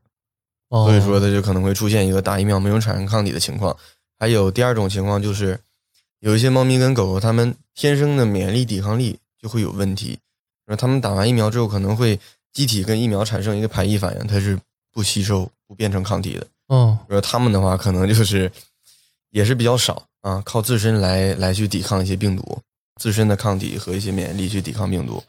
[0.70, 3.74] 所以说他就可能会出现一个打疫苗没有产生抗体的情况。
[4.20, 5.58] 还有第二种情况就是，
[6.20, 10.20] 有一些猫咪跟狗狗，它们天生的免疫力抵抗力就会有问题。
[10.70, 12.18] 那他们打完疫苗之后，可能会
[12.54, 14.58] 机体跟疫苗产生一个排异反应，它是
[14.94, 16.46] 不吸收、不变成抗体的。
[16.68, 18.52] 嗯，说他们的话，可能就是
[19.32, 22.60] 也是比较少啊，靠自身来来去抵抗一些病毒，
[23.02, 25.24] 自身的抗体和一些免疫力去抵抗病毒，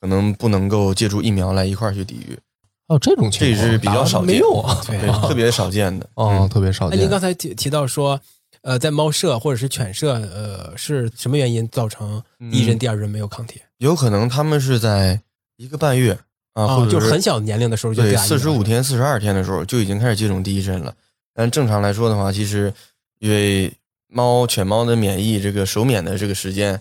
[0.00, 2.38] 可能不能够借助疫苗来一块儿去抵御。
[2.86, 6.08] 哦，这种情况这是比较少见，没有啊，对， 特别少见的。
[6.14, 7.00] 哦，特别少见。
[7.00, 8.20] 您刚才提提到说，
[8.62, 13.60] 呃，在猫舍或者是犬舍，呃，是什么原因造成第一针、第二针没有抗体？
[13.84, 15.20] 有可能他们是在
[15.56, 16.18] 一个半月
[16.54, 20.94] 啊，或者就很小年龄的时候就对四十五天、四十二天的时候就已经开始接种第一针了。
[21.34, 22.72] 但正常来说的话，其实
[23.18, 23.70] 因为
[24.08, 26.80] 猫犬猫的免疫这个首免的这个时间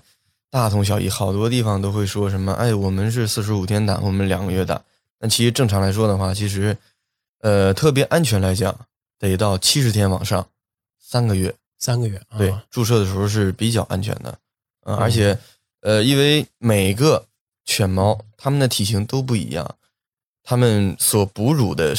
[0.49, 4.81] 大同小异，好多地方都会说什么哎，我们是四十五天打，我们两个月打。
[5.19, 6.77] 但其实正常来说的话，其实
[7.41, 8.73] 呃特别安全来讲，
[9.19, 10.47] 得到七十天往上，
[11.01, 14.37] 三个月，三个月对注射的时候是比较安全的，
[14.85, 15.37] 嗯，而且。
[15.83, 17.25] 呃，因为每个
[17.65, 19.75] 犬猫它们的体型都不一样，
[20.41, 21.93] 它们所哺乳的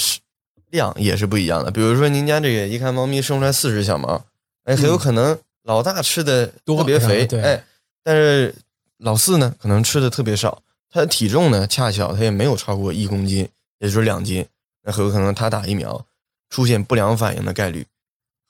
[0.70, 1.70] 量也是不一样的。
[1.70, 4.24] 比如说，您家这个一看猫咪生出来四只小猫，
[4.64, 7.62] 哎，很有可能老大吃的特别肥，哎，
[8.02, 8.54] 但是
[8.96, 13.46] 老四呢可能吃的特别少，它的体重呢恰巧它也没有超过一公斤，
[13.80, 14.46] 也就是两斤，
[14.82, 16.06] 那很有可能它打疫苗
[16.48, 17.86] 出现不良反应的概率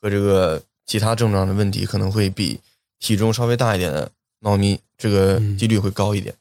[0.01, 2.61] 和这个其他症状的问题可能会比
[3.01, 4.12] 体重稍微大一点的。
[4.40, 6.34] 猫咪这个几率会高一点，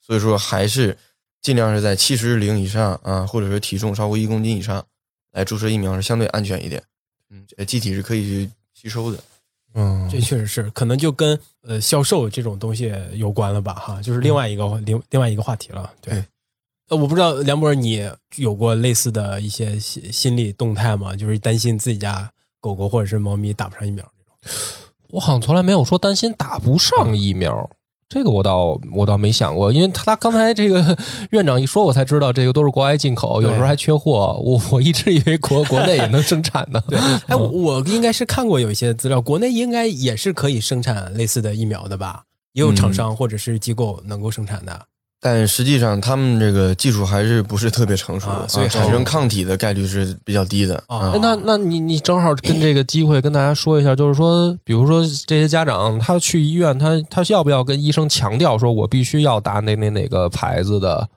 [0.00, 0.96] 所以说还是
[1.42, 4.82] 尽量是在七十零以上啊，或者是体重超过一公斤以上
[5.32, 6.82] 来注射疫苗是相对安全一点。
[7.28, 9.18] 嗯，机体是可以去吸收的。
[9.74, 13.74] 嗯，这确实是，可能就跟呃销售这种东西有关了吧？
[13.74, 15.92] 哈，就是另外一个另另外一个话题了。
[16.00, 16.24] 对，
[16.88, 21.14] 呃，我不知道梁博，你有过类似的一些心心理动态吗？
[21.14, 24.54] 就是担心自己家狗狗或者是猫咪打不上疫苗这种。
[25.10, 27.70] 我好像从来没有说担心打不上疫苗，
[28.08, 30.96] 这个我倒我倒没想过，因为他刚才这个
[31.32, 34.40] 院长一说，我才知道这个都是国外进口，有时候还缺货。
[34.44, 36.80] 我我一直以为国国内也能生产呢。
[36.88, 42.22] 对， 哎，我应该是看过有一些资料，国内应该也是可以生产类似的疫苗的吧？
[42.52, 44.86] 也有厂商或者是机构能够生产的。
[45.28, 50.80] 但实际上，他们这个技术还是不是特别成熟，所以产生抗体的概率是比较低的。
[50.86, 61.08] 啊，那那你你正好跟这个机会跟大家说一下，就是说，比如说这些家长他去医院，他他要不要跟医生强调，说我必须要打哪哪哪个牌子的，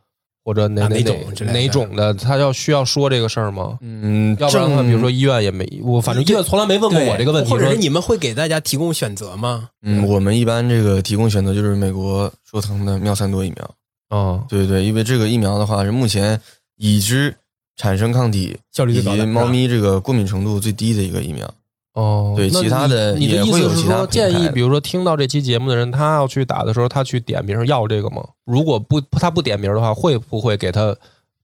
[0.44, 1.16] 或者哪哪种
[1.54, 3.78] 哪种的，他要需要说这个事儿吗？
[3.82, 7.52] 嗯，要不然比如说医院也没，我反正医院从来没问过我这个问题。
[7.52, 9.70] 或者是你们会给大家提供选择吗？
[9.84, 13.70] 嗯，我们一般这个提供选择就是美国说腾的妙三多疫苗。
[14.10, 16.40] 哦，对对，因为这个疫苗的话是目前
[16.78, 17.36] 已知
[17.76, 21.50] 产生抗体效率以及猫咪这个过敏程度最低的一个疫苗。
[21.94, 28.24] 哦，对，其他的你的意思是说，建议比如说听到这期节目的人，他要去打的时候，他去点名要这个吗？
[28.46, 30.96] 如果不他不点名的话，会不会给他？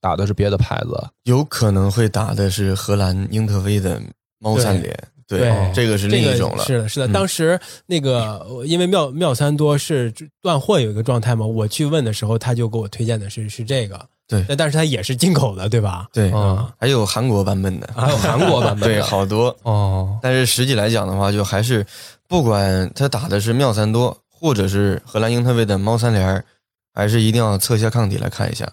[0.01, 1.03] 打的是别的牌子？
[1.23, 3.99] 有可能会打的是荷兰英特威的
[4.37, 4.95] 猫三联。
[5.27, 6.63] 对，这个是另一种了。
[6.65, 7.07] 是的，是的。
[7.07, 13.99] 当时那个因为妙妙三多是断货有一个状态嘛，我去问的时候，他就给我推荐的是是这个。
[14.27, 16.07] 对，但但是它也是进口的，对吧？
[16.11, 20.17] 对，嗯，还有韩国版本的，还有韩国版本， 对，好多哦。
[20.19, 21.85] 但是实际来讲的话，就还是
[22.27, 26.43] 不管他打的是妙三多，或者是荷兰英特威的猫三联，
[26.91, 28.67] 还是一定要测一下抗体来看一下，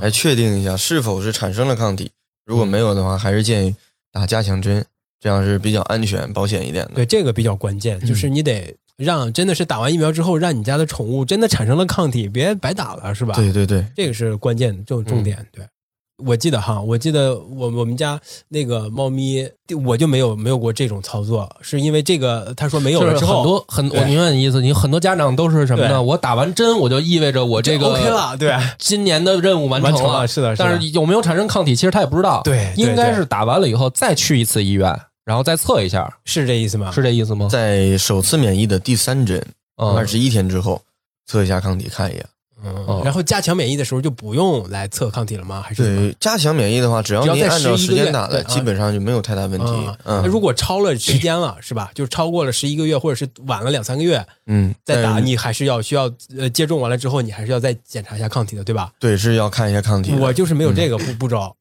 [0.00, 2.10] 来确定一下是否是产生了抗体。
[2.44, 3.76] 如果没有的话，还是建议
[4.12, 4.84] 打加强针。
[5.26, 6.92] 这样是比较安全、保险一点的。
[6.94, 13.34] 对，这个比较关键，就是你得让真的是打完疫苗之后，让你家的宠物真的产生了抗体，别白打了，是吧？
[13.34, 15.44] 对对对，这个是关键重重点。
[15.50, 15.64] 对。
[16.24, 19.46] 我记得哈，我记得我我们家那个猫咪，
[19.84, 26.02] 我就没有没有过这种操作，是因为这个他说没有了之后，很多很我明白你意思，你很多家长都是什么呢？
[26.02, 36.92] 我打完针，我就意味着我这个 OK 了，对， 今年的任务完成了，是的，但是有没有产生抗体，其实他也不知道，对，应该是打完了以后再去一次医院，然后再测一下，是这意思吗？
[36.92, 37.48] 是这意思吗？
[37.50, 39.44] 在首次免疫的第三针
[39.76, 40.80] 二十一天之后
[41.26, 42.24] 测一下抗体，看一眼。
[42.64, 45.60] 嗯，然后加强免疫的时候就不用来测抗体了吗？
[45.60, 49.66] 还是对加强免疫的话，只要你按照时间打的，基本上就没有太大问题。
[50.04, 51.90] 嗯，那如果超了时间了， 是吧？
[51.92, 58.90] 就超过了十一个月，或者是晚了两三个月，嗯，再打你还是要需要呃接种完了之后，你还是要再检查一下抗体的，对吧？
[58.98, 60.12] 对，是要看一下抗体。
[60.14, 61.54] 我就是没有这个步步骤，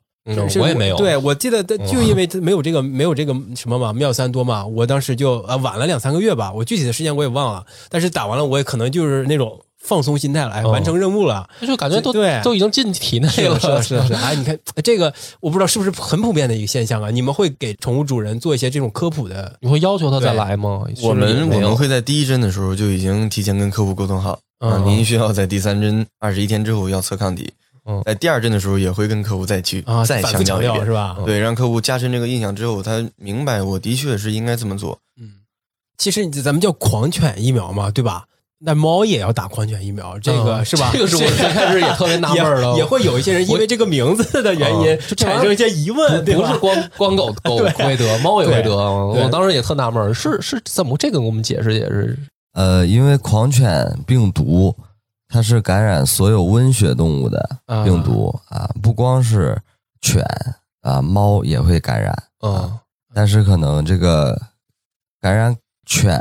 [0.60, 0.98] 我也没有。
[0.98, 9.60] 对，我记得就因为没有这个没有这个什么嘛妙三多嘛，我当时就呃晚了两三个月吧，我具体的时间我也忘了，但是打完了我也可能就是那种。
[9.78, 14.14] 放松心态了，哎，完成任务了，就感觉都对，都已经进体内了，是是是。
[14.18, 17.12] 哎，你看这个，我不知道是不是很普遍的一个现象啊？
[17.12, 19.56] 你们会给宠物主人做一些这种科普的？
[19.62, 20.84] 你会要求他再来吗？
[21.04, 27.54] 我们我们会在第一针的时候就已经提前跟客户沟通好嗯，您需要在第三针二十一天之后要测抗体。
[28.04, 31.18] 在第二针的时候也会跟客户再去再强调一遍，是吧？
[31.26, 35.00] 对，让客户加深这个印象之后，他明白我的确是应该这么做。
[35.22, 35.32] 嗯，
[35.98, 38.26] 其实咱们叫狂犬疫苗嘛，对吧？
[38.58, 40.90] 那猫也要打狂犬疫苗，这个是吧？
[40.94, 42.76] 这个是我最开始也 特别纳闷了。
[42.78, 48.74] 也会有一些人因为这个名字的原因产生一些疑问，不是光光狗狗 会得，猫也会得。
[48.74, 50.98] 我当时也特纳闷，是是怎么？
[50.98, 52.18] 这个给我们解释解释。
[52.54, 54.74] 呃，因为狂犬病毒
[55.36, 59.62] 它是感染所有温血动物的病毒啊，不光是
[60.00, 60.24] 犬
[60.82, 62.80] 啊，猫也会感染啊。
[63.14, 64.42] 但是可能这个
[65.20, 66.18] 感染犬。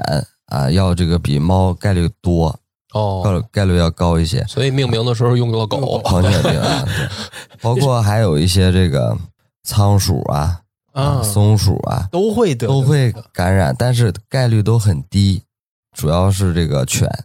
[0.48, 2.55] 啊，要这个比猫概率多
[2.92, 6.85] 哦，概率要高一些，所以命名的时候用了狗狂犬病啊，
[7.62, 9.16] 包括还有一些这个
[9.64, 10.61] 仓鼠啊、
[10.92, 15.42] 啊松鼠啊，都会得都会感染，但是概率都很低，
[15.96, 17.24] 主要是这个犬啊。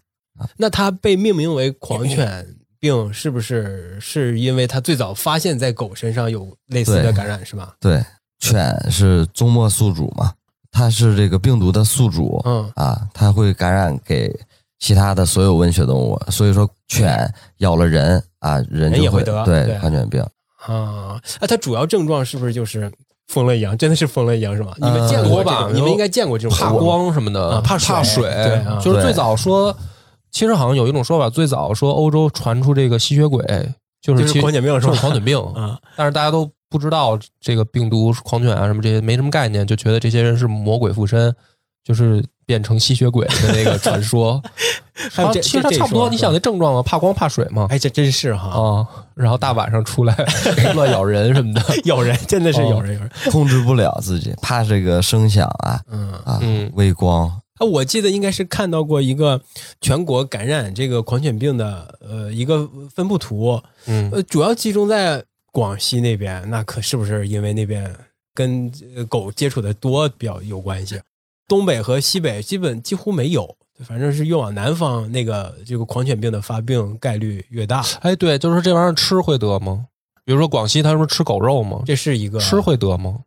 [0.57, 2.45] 那它被命名为狂犬
[2.79, 7.75] 病，是不是是因为它最早发现在狗身上有类似的感染，是吧？
[7.79, 8.03] 对，
[8.39, 10.33] 犬是终末宿主嘛。
[10.71, 14.31] 它是这个病毒的宿主，嗯啊，它会感染给
[14.77, 20.21] 其他的所有温血动物，所以说犬咬了人啊，人也会得对狂犬病
[20.67, 21.19] 啊。
[21.41, 22.89] 那它主要症状是不是就是
[23.29, 23.75] 疯了一样？
[23.75, 24.71] 真的是疯了一样是吗？
[24.77, 25.67] 你们见过吧？
[25.73, 28.29] 你们应该见过这种怕光什么的，怕怕水。
[28.29, 29.75] 对，就是最早说，
[30.31, 33.43] 其实好像有一种说法，最早说欧洲传出这个吸血鬼
[34.01, 36.49] 就是狂犬病，是狂犬病啊，但是大家都。
[36.71, 41.35] 不知道这个病毒狂犬啊什么这些没什么概念，就觉得这些人是魔鬼附身，
[41.83, 44.39] 就是变成吸血鬼的那个传说。
[45.11, 46.83] 还有其实它差不多，你想那症状吗？
[46.83, 47.65] 怕光怕水吗？
[47.71, 48.85] 哎，这真是哈啊！
[49.15, 50.15] 然后大晚上出来
[50.75, 56.39] 乱咬人什么的，咬人真的是咬人，咬人 控制不了自己，怕这个声响啊，嗯啊，
[56.73, 57.27] 微光
[57.59, 57.65] 啊。
[57.65, 59.39] 我记得应该是看到过一个
[59.79, 65.23] 全国感染这个狂犬病的呃一个分布图，嗯，呃，主要集中在。
[65.51, 67.93] 广西那边那可是不是因为那边
[68.35, 68.71] 跟
[69.09, 71.01] 狗接触的多比较有关系？
[71.47, 77.83] 东北和西北基本几乎没有，反正是越往南方那个这个狂犬病的发病概率越大。
[78.01, 79.87] 哎，对，就是这玩意儿吃会得吗？
[80.23, 81.81] 比如说广西，他说吃狗肉吗？
[81.83, 83.21] 这是一个吃会得吗？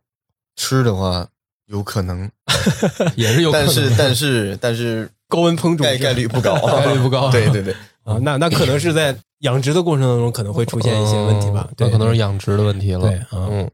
[0.55, 1.27] 吃的话
[1.67, 2.29] 有可能，
[3.15, 7.29] 也是有可能，但是但是但是高温烹煮概概率不高，概率不高。
[7.31, 7.75] 对对对。
[8.03, 11.69] 啊，那那可能是在养殖的过程当中可能会出现一些问题吧？
[11.77, 12.99] 对，可能是养殖的问题了。
[12.99, 13.71] 对，嗯，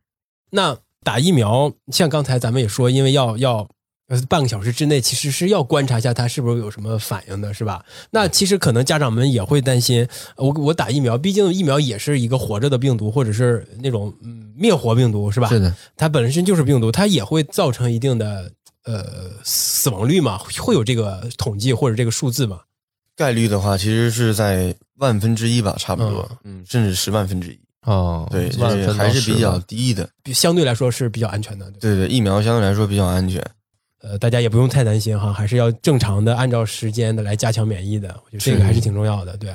[0.52, 3.68] 那打疫苗，像刚才咱们也说，因为要要
[4.28, 7.84] 半个小时之内，其实是要观察一下它是不是有什么反应的，是吧？
[8.10, 14.14] 那其实可能家长们也会担心，我我打疫苗，毕竟疫苗也是一个活着的病毒，或者是那种
[14.56, 15.48] 灭活病毒，是吧？
[15.50, 18.52] 是的，它本身就是病毒，它也会造成一定的
[18.86, 19.06] 呃
[19.44, 20.40] 死亡率嘛？
[20.60, 22.62] 会有这个统计或者这个数字嘛？
[23.16, 28.50] 概率的话，其实是在万分之一吧，差不多，嗯，甚至十万分之一哦，对，
[28.94, 31.70] 还是比较低的，相对来说是比较安全的。
[31.80, 33.44] 对对，疫苗相对来说比较安全。
[34.02, 38.08] 呃，大家也不用太担心哈，还是要正常的按照时间的来加强免疫的。
[38.26, 39.36] 我觉得这个还是挺重要的。
[39.38, 39.54] 对，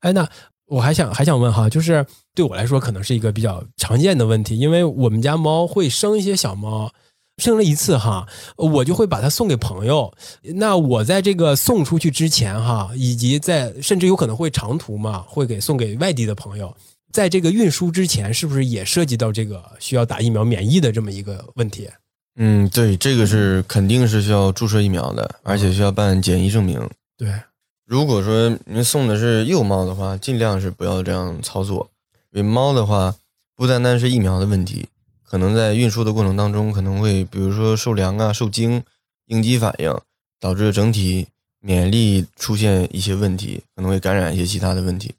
[0.00, 0.28] 哎，那
[0.66, 6.92] 我还想还想问哈，就是对我来说可能是一个比较常见的问题，因为我们家猫会生一些小猫，
[7.38, 8.26] 生了一次哈，
[8.56, 10.14] 我就会把它送给朋友。
[10.54, 16.74] 那我在这个送出去之前哈，以及在甚至有可能会长途嘛，会给送给外地的朋友，
[17.12, 21.88] 在这个运输之前，是不是也涉及到这个需要打疫苗免疫的这么一个问题？
[22.36, 26.88] 嗯，对，这个是肯定是需要注射疫苗的，而且需要办检疫证明。
[27.18, 27.42] 对，
[27.84, 31.90] 如果说您送的是幼猫的话，尽量是不要这样操作。
[32.30, 33.14] 因为猫的话，
[33.54, 34.88] 不单单是疫苗的问题，
[35.22, 38.82] 可能在运输的过程当中，可能会比如说受凉啊、受惊、
[39.26, 39.94] 应激反应，
[40.40, 41.28] 导致整体
[41.60, 45.14] 免疫力出现一些问题，可能会感染一些其他的问题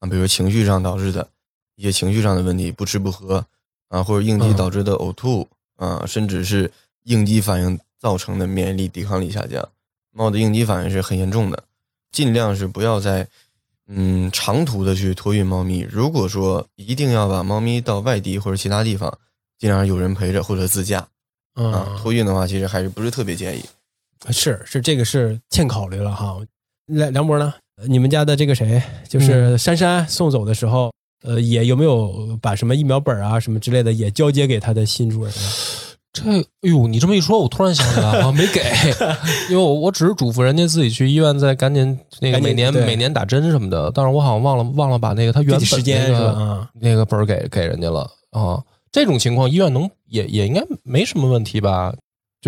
[0.00, 1.28] 啊，比如情绪上导致的
[1.76, 3.46] 一些情绪上的问题，不吃不喝
[3.90, 5.46] 啊，或者应激导致的呕吐。
[5.78, 6.70] 啊，甚至是
[7.04, 9.66] 应激反应造成的免疫力、抵抗力下降，
[10.12, 11.64] 猫的应激反应是很严重的。
[12.12, 13.26] 尽量是不要在
[13.86, 15.86] 嗯长途的去托运猫咪。
[15.90, 19.18] 如果说一定要把猫咪到外地或者其他地方，
[19.58, 21.06] 尽量有人陪着或者自驾。
[21.54, 23.64] 啊，托运的话，其实还是不是特别建议。
[24.30, 26.36] 是是，这个是欠考虑了哈。
[26.86, 27.54] 梁梁博呢？
[27.86, 30.92] 你们家的这个谁，就是珊珊送走的时候。
[31.22, 35.32] 呃，也有没有把什么疫苗本啊什么之类的也交接给他的新主人？
[36.10, 38.62] 这，哎呦，你这么一说，我突然想起来啊，没给，
[39.50, 48.62] 因为我我只是嘱咐人家自己去医院再赶紧那个每年每年打针什么的，但是我好像忘了忘了把那个他原本那个那个本给给人家了啊。
[48.90, 51.94] 这种情况医院能也也应该没什么问题吧？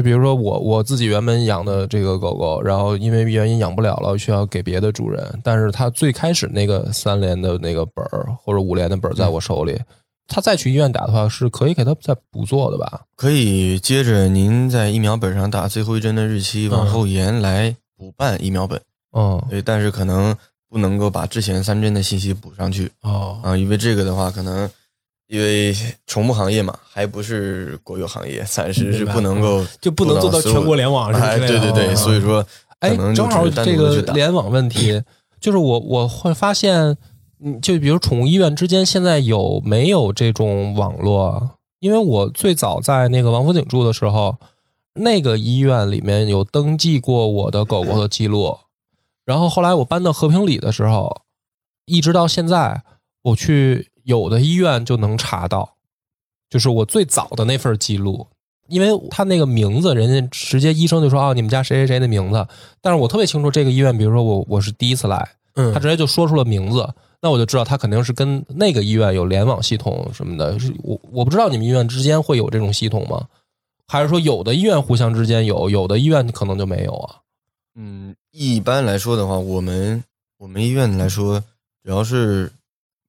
[0.01, 5.39] 就比如说我我自己原本养的这个狗狗，然后因为原因养不了了，需要给别的主人。
[5.45, 9.79] 但是它最开始那个三联的那个本儿或者五联的本儿在我手里，
[10.27, 13.03] 他再去医院打的话，是可以给它再补做的吧？
[13.15, 18.81] 可以接着您在疫苗本上打最后一针的日期往后延来补办疫苗本。
[19.13, 20.35] 嗯，对，但是可能
[20.71, 22.91] 不能够把之前三针的信息补上去。
[23.03, 24.71] 哦，啊，因为这个的话可能。
[25.31, 25.73] 因为
[26.09, 31.37] 宠物行业嘛，还不是国有行业，暂时是不能够就不能做到全国联网，是吧？
[31.37, 32.45] 对对对，所以说，
[32.81, 35.01] 哎，正好这个联网问题，
[35.41, 36.97] 就是我我会发现，
[37.39, 41.53] 嗯，就比如宠物医院之间现在有没有这种网络？
[41.79, 44.37] 因为我最早在那个王府井住的时候，
[44.95, 48.59] 那个医院里面有登记过我的狗狗的记录，
[49.25, 51.23] 然后后来我搬到和平里的时候，
[51.87, 52.83] 一直到现在，
[53.23, 53.90] 我去。
[54.11, 55.77] 有的医院就能查到，
[56.51, 58.27] 就是我最早的那份记录，
[58.67, 62.45] 因为他那个名字，人家直接医生就说啊，你们家谁谁谁的名字。
[62.81, 65.17] 但是我特别清楚这个医院，比如说我我是第一次来，
[65.55, 66.93] 嗯，他直接就说出了名字，
[67.23, 70.59] 那我就知道他肯定是跟那个医院有联网系统什么的。
[70.83, 73.25] 我我不知道你们医院之间会有这种系统吗？
[73.87, 77.17] 还是说有的医院互相之间有，有的医院可能就没有啊？
[77.77, 80.03] 嗯，一般来说的话，我们
[80.39, 81.41] 我们医院来说，
[81.85, 82.51] 主要是。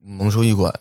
[0.03, 0.73] 蒙兽医馆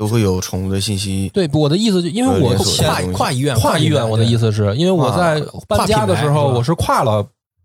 [0.00, 1.30] 都会有宠物的信息。
[1.34, 4.08] 对，我的意思就因为我跨跨医院，跨医院。
[4.08, 5.38] 我的意思是因为我在
[5.68, 7.22] 搬家的时候，我是跨了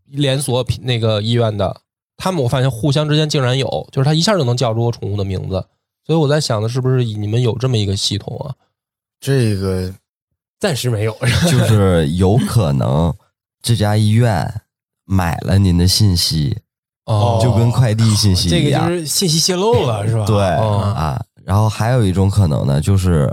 [0.08, 1.80] 连锁那个医院的。
[2.18, 5.66] 他们我发现互相之间竟然有，就是他一下就能叫出我宠物的名字。
[6.06, 8.54] 所以我在想的是不是你们有这么一个系统啊？
[9.22, 9.94] 这个
[10.60, 11.16] 暂时没有，
[11.50, 13.14] 就是有可能
[13.62, 14.62] 这家医院
[15.06, 16.58] 买了您的信息。
[17.06, 20.26] 哦，就跟快递信息一样，这个就是信息泄露了，是吧？
[20.26, 23.32] 对啊，然后还有一种可能呢，就是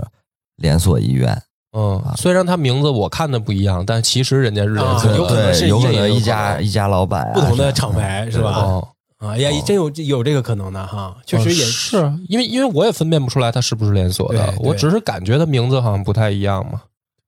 [0.57, 1.41] 连锁医院。
[1.75, 8.79] 嗯，虽然他名字我看的不一样，但其实人家是连锁，有可能是有可能一家一家老板，不同的厂牌是吧？
[9.17, 11.97] 啊，呀，真有有这个可能的哈，确实也是
[12.27, 16.81] 因为因为我也分辨不出来它是不是连锁的，我只是感觉它名字好像不太一样嘛，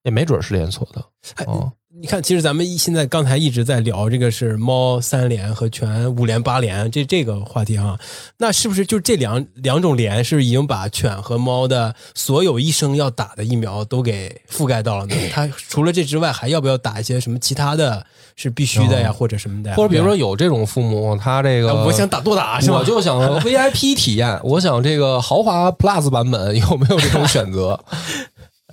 [0.04, 1.02] 也没准是连锁的。
[1.48, 1.72] 哦。
[2.06, 7.99] 你看，其实咱们现在刚才一直在聊这个是猫三连和犬五连八连这这个话题啊，
[8.38, 15.16] 那是不是就这两两种连是已经把犬和猫的所有一生要打的疫苗都给覆盖到了呢？
[15.34, 19.74] 它除了这之外，还要不要打一些什么其他的是必须的呀，或者什么的？
[19.74, 27.84] 或者比如说有这种父母，他这个我想打多打是吧，我就想 VIP 体验，我想这个豪华 Plus 版本有没有这种选择？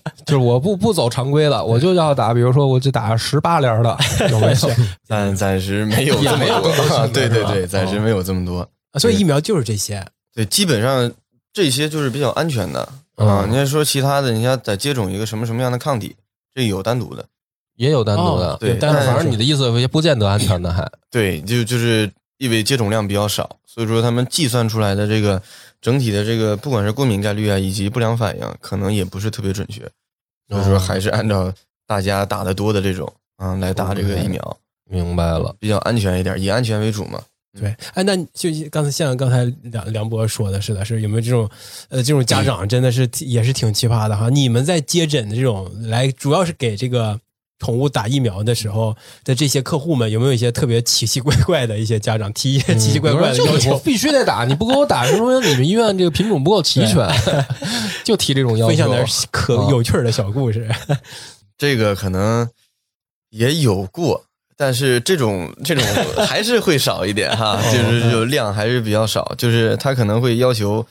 [0.27, 3.97] 就是我不不走常规的，我就要打，比如说我就打十八连的，
[4.31, 4.71] 有没有？
[5.07, 8.69] 暂暂时没有这么多，对对对，暂时没有这么多。
[8.99, 11.11] 所以疫苗就是这些，对，基本上
[11.53, 12.87] 这些就是比较安全的
[13.17, 13.47] 啊。
[13.49, 16.15] 你要说其他的，你要再接种一个什么什么样的抗体，
[16.55, 17.25] 这有单独的，
[17.77, 18.77] 也有单独的，对。
[18.81, 25.41] 但是反正你的意思也不见得安全的，还对，就就是因为接种量比较少，所以说他们计算出来的这个
[25.83, 29.83] 整体的这个不管是过敏概率啊，以及不良反应，可能也不是特别准确。
[30.49, 31.53] 就是说还是按照
[31.87, 34.57] 大家打的多的这种啊来打这个疫苗，
[34.89, 37.21] 明白了，比较安全一点，以安全为主嘛。
[37.59, 41.49] 对，哎，那就刚才像刚才梁梁博说的似的，是有没有这种
[41.91, 44.31] 呃这种家长真的是也是挺奇葩的哈？
[44.31, 47.19] 你们在接诊的这种来，主要是给这个
[47.63, 53.79] 宠物打疫苗的时候的这些客户们，有没有一些特别奇奇怪怪的一些家长提一些奇奇怪怪的要求？
[53.79, 57.09] 必须得打，你不给我打，说明你们医院这个品种不够齐全，
[58.03, 58.69] 就提这种要求。
[58.69, 60.69] 分享点可有趣的小故事，
[61.57, 62.49] 这个可能
[63.31, 64.25] 也有过。
[64.55, 65.85] 但是这种这种
[66.27, 69.35] 还是会少一点哈， 就是就量还是比较少。
[69.39, 70.85] 就是他可能会要求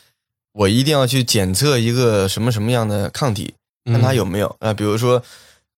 [0.53, 3.53] 我一定要去检测一个什么什么样的抗体，
[3.85, 4.73] 看他有没有啊。
[4.73, 5.21] 比如说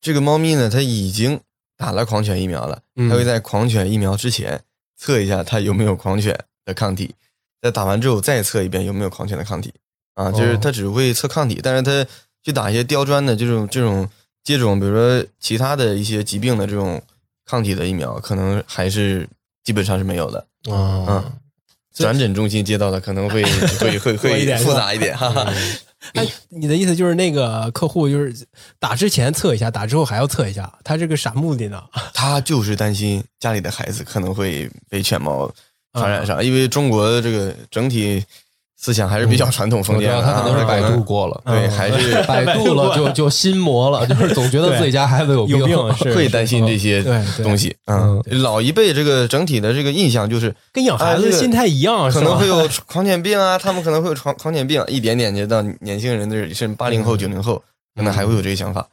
[0.03, 1.39] 这个猫咪呢，它已经
[1.75, 2.79] 打了狂犬疫苗了，
[3.09, 4.61] 它会在狂犬疫苗之前
[4.95, 7.15] 测一下它有没有狂犬的抗体，
[7.59, 9.73] 在打完之后再测一遍有没有狂犬的抗体
[10.13, 10.31] 啊。
[10.31, 12.07] 就是它只会测抗体，但是它
[12.43, 14.07] 去打一些刁钻的这种这种
[14.43, 17.01] 接种，比如说其他的一些疾病的这种。
[17.45, 19.27] 抗体的疫苗可能还是
[19.65, 20.39] 基本上是没有的
[20.71, 21.33] 啊，嗯，
[21.93, 23.43] 转诊中心接到的可能会
[23.81, 25.53] 会会会复杂一点哈哈。
[26.13, 28.35] 哎，你的意思就是那个客户就是
[28.79, 31.83] 打之前测一下，打之后还要测一下，他这个啥目的呢？
[32.13, 35.51] 他就是担心家里的孩子可能会被犬猫
[35.93, 38.23] 传染上，因为中国这个整体。
[38.75, 45.65] 思想还是比较传统封建，他可能是百度过了，对，还是 百度了就就心魔了，就是总觉得自己家孩子有病，
[46.13, 47.01] 会担心这些
[47.41, 47.73] 东西。
[47.85, 57.61] 嗯，老一辈这个整体的这个印象就是跟养孩子心态一样，可能会有 狂犬病啊，他们可能会有狂狂犬病，一点点就到年轻人这里，甚至八零后、九零后
[57.95, 58.85] 可能还会有这个想法，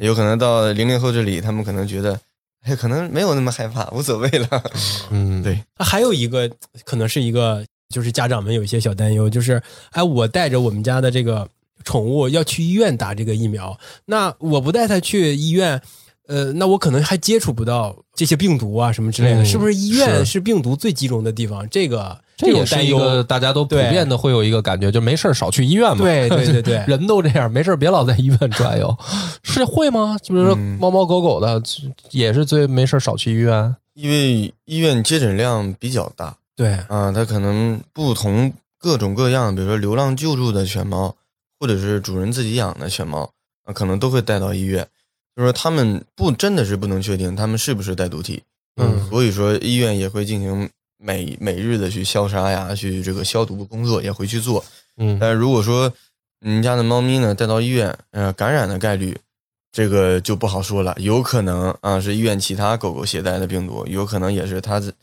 [0.00, 2.18] 有可能到零零后这里，他们可能觉得，
[2.64, 4.62] 哎，可能没有那么害怕，无所谓了。
[5.10, 5.60] 嗯，对。
[5.78, 6.50] 还有一个
[6.84, 7.62] 可能是一个。
[7.94, 11.46] 就是家长们有一些小担忧，就是哎，我带着我们家的这个
[11.84, 15.80] 宠物要去医院打这个疫苗，那我不带它去医院，
[16.26, 19.72] 呃，那我可能还接触不到这些病毒啊什么之类的，是不是？
[19.72, 26.02] 医院是病毒最集中的地方，这个这也是一个大家都普遍的会有一个感觉，就没事少去医院嘛。
[26.02, 28.92] 对对对对， 人都这样，没事别老在医院转悠，
[29.44, 30.18] 是会吗？
[30.20, 31.62] 就比如说猫猫狗狗的，
[32.10, 36.36] 也是最没事少去医院，因为医院接诊量比较大。
[36.56, 41.16] 对啊，它可能不同各种各样，比如说流浪救助的犬猫，
[41.58, 43.32] 或者是主人自己养的犬猫
[43.64, 44.86] 啊，可能都会带到医院。
[45.34, 48.44] 就是说，他们不真的是不能确定他们是不是带毒体，
[48.76, 54.64] 嗯，所以说医院也会进行每每日的去消杀呀，去这个消毒工作也会去做，
[54.96, 55.18] 嗯。
[55.18, 55.92] 但是如果说
[56.38, 59.18] 你家的猫咪呢带到医院，呃，感染的概率
[59.72, 64.94] 这个就不好说了，有可能啊是医院其他狗狗携带的病毒，有可能也是它自。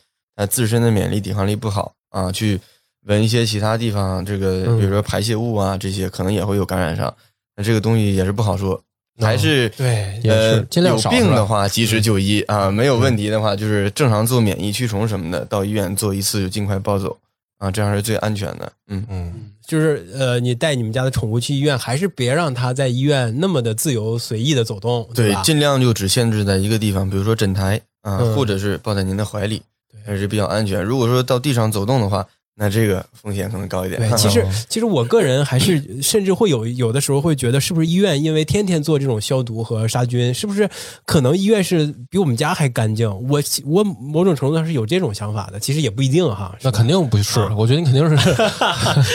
[0.42, 2.60] 他自身的免疫力、抵抗力不好啊，去
[3.06, 7.14] 闻一些其他地方这个，比如说排泄物啊，这些可能也会有感染上。
[7.56, 8.82] 那这个东西也是不好说，
[9.20, 17.16] 还是对，呃，有病的话及时就医啊，没有问题的话就是正常做免疫驱虫什么的，到医院做一次就尽快抱走
[17.60, 18.72] 啊，这样是最安全的。
[18.88, 29.62] 嗯嗯，就是呃，你带你们家的宠物去医院，还是别让它在医院那么的自由随意的走动，对，尽量就只限制在一个地方，比如说枕台啊，或者是抱在您的怀里。
[30.06, 30.84] 还是比较安全。
[30.84, 32.26] 如果说到地上走动的话，
[32.56, 34.00] 那这个风险可能高一点。
[34.00, 40.70] 对， 其实其实我个人还是甚至会有有的时候会觉得，是不是医院因为天天做这种消毒和杀菌，是不是
[41.06, 43.10] 可能医院是比我们家还干净？
[43.30, 45.60] 我我某种程度上是有这种想法的。
[45.60, 46.54] 其实也不一定哈。
[46.62, 48.18] 那肯定不是，我觉得你肯定是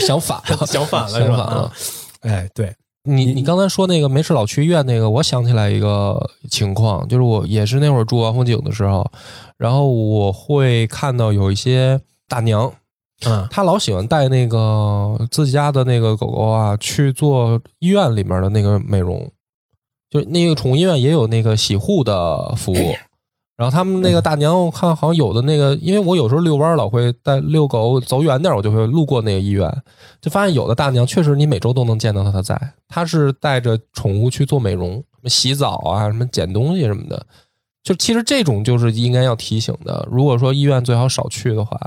[0.06, 1.72] 想反了，想反 了，想反了。
[2.22, 2.74] 哎，对
[3.04, 6.18] 你你刚才说那个没事老去医院那个，我想起来一个
[6.50, 9.08] 情况，就是我也是那会儿住王府井的时候。
[9.58, 12.72] 然后我会看到有一些大娘，
[13.24, 19.30] 嗯，她老喜欢带那个自己家的那个狗狗啊去做医院里面的那个美容，
[20.10, 22.94] 就那个宠物医院也有那个洗护的服务。
[23.56, 29.74] 然后他们那个大娘，我看好像有的那个，因为我有时候遛弯老会带遛狗走远点，我就会路过那个医院，
[30.20, 32.54] 就发现有的大娘确实你每周都能见到她在，
[32.86, 37.26] 她是带着宠物去做美容，什么洗澡啊，什么捡东西什么的。
[37.86, 40.08] 就其实这种就是应该要提醒的。
[40.10, 41.78] 如果说医院最好少去的话，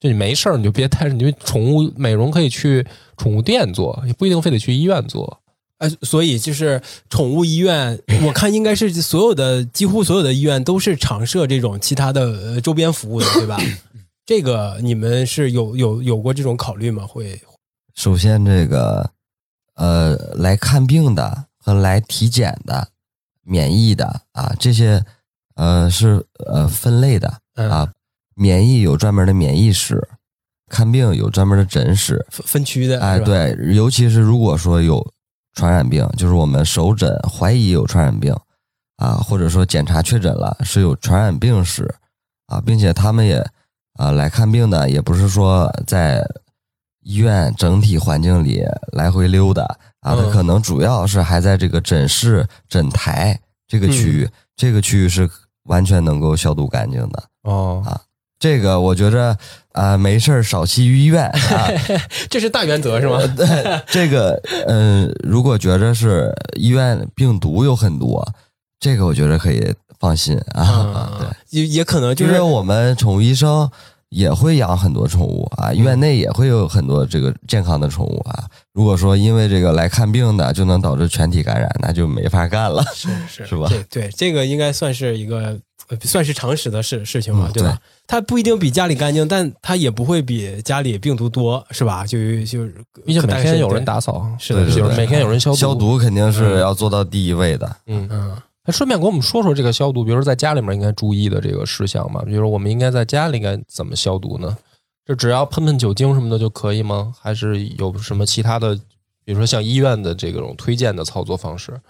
[0.00, 2.84] 就你没事儿你就别带着你宠物美容可以去
[3.16, 5.40] 宠物店做，也不一定非得去医院做。
[5.78, 13.56] 哎，所以就是宠物医院，我看应该是所有的几乎所有的医院都是常设这种其他的周边服务的，对吧？
[14.26, 17.06] 这个你们是有有有过这种考虑吗？
[17.06, 17.40] 会？
[17.94, 19.08] 首先，这个
[19.76, 22.88] 呃，来看病的和来体检的、
[23.44, 25.04] 免疫的啊这些。
[25.56, 27.92] 呃，是呃分类的啊，
[28.34, 30.06] 免疫有专门的免疫室，
[30.70, 33.00] 看病有专门的诊室，分区的。
[33.00, 35.04] 哎，对，尤其是如果说有
[35.54, 38.36] 传染病，就是我们首诊怀疑有传染病
[38.96, 41.92] 啊，或者说检查确诊了是有传染病史
[42.46, 43.38] 啊，并且他们也
[43.94, 46.22] 啊来看病的，也不是说在
[47.00, 49.62] 医院整体环境里来回溜达
[50.00, 55.30] 啊，他可能主要是还在这个诊室诊台这个区域，这个区域是
[55.66, 58.00] 完全能够消毒干净的哦啊。
[58.38, 59.36] 这个我觉着
[59.72, 61.68] 啊，没事儿少去医院啊，
[62.28, 63.18] 这是大原则是吗？
[63.34, 68.26] 对，这个嗯，如果觉着是医院病毒有很多，
[68.78, 71.10] 这个我觉得可以放心啊。
[71.18, 73.68] 对，也也可能就是因为我们宠物医生
[74.10, 78.44] 也会养很多宠物啊，院内也会有很多这个健康的宠物啊。
[78.72, 83.66] 如果说因为这个来看病的就能导致全体感染，那就没法干了，是是 是吧？
[83.68, 85.58] 对对，这个应该算是一个
[86.02, 87.78] 算是常识的事事情嘛，对吧？
[88.06, 92.06] 它不一定比家里干净，但它也不会比家里病毒多，是吧？
[92.06, 92.64] 就就
[93.04, 97.76] 毕竟每天有人打扫，是的，是的每天有人消毒，消毒肯定是要做到第一位的。
[97.86, 98.36] 嗯嗯，
[98.66, 102.22] 那顺便给我们说说这个消毒，比如说在家里面应该注意的这个事项嘛？
[102.22, 104.56] 比如说我们应该在家里应该怎么消毒呢？
[105.06, 107.14] 就只要喷喷酒精什么的就可以吗？
[107.20, 108.74] 还是有什么其他的，
[109.24, 111.80] 比如说像医院的这种推荐的操作方式？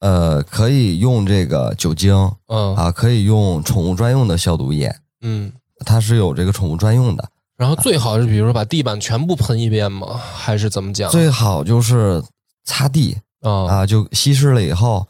[0.00, 2.14] 呃，可以用这个酒精，
[2.48, 4.94] 嗯啊，可以用宠物专用的消毒液。
[5.22, 5.52] 嗯，
[5.84, 10.18] 它是有这个宠物专用的，然后最好是比如说把地板全部喷一遍吗？
[10.18, 11.10] 还是怎么讲？
[11.10, 12.22] 最好就是
[12.64, 15.06] 擦地啊啊，就稀释了以后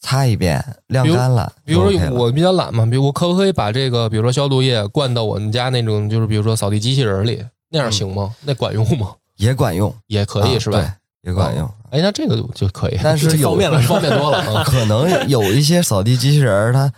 [0.00, 1.52] 擦一遍，晾干了。
[1.64, 8.34] 比如说我比较懒嘛，比如我可不可以把这个比如说消毒液灌到我们家那种就是比如说扫地机器人里，那样行吗？
[8.42, 9.14] 那管用吗？
[9.36, 10.78] 也管用，也可以是吧？
[10.78, 11.68] 对，也管用。
[11.90, 14.64] 哎，那这个就可以， 但是方便了，方便多了。
[14.64, 16.92] 可能有一些扫地机器人它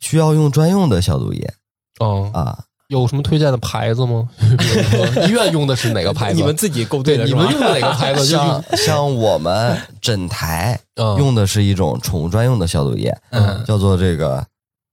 [0.00, 1.54] 需要用专用的消毒液。
[1.98, 4.28] 哦啊，有什么推荐的牌子吗？
[5.24, 6.36] 医院用的是哪个牌子？
[6.36, 8.26] 你们自己勾兑的，你们用的哪个牌子？
[8.26, 10.76] 像像我们诊台
[11.16, 13.16] 用的是一种宠物专用的消毒液，
[13.64, 14.44] 叫做这个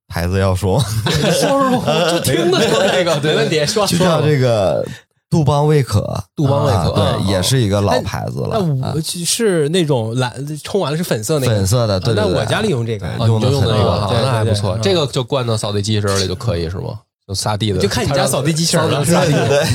[0.07, 4.85] 牌子要说，说说就听的就是这个， 没问题，说就叫这个
[5.27, 8.63] 杜邦卫可，杜邦卫可，对，也是一个老牌子了。
[8.79, 10.31] 那我是那种蓝，
[10.63, 11.99] 冲完了是粉色那个，粉色的。
[11.99, 14.77] 对那我家里用这个，用的用那个，那还不错。
[14.83, 16.99] 这个就灌到扫地机器人里就可以是吗？
[17.27, 19.65] 就撒地的，就看你家扫地机器人了，撒地的？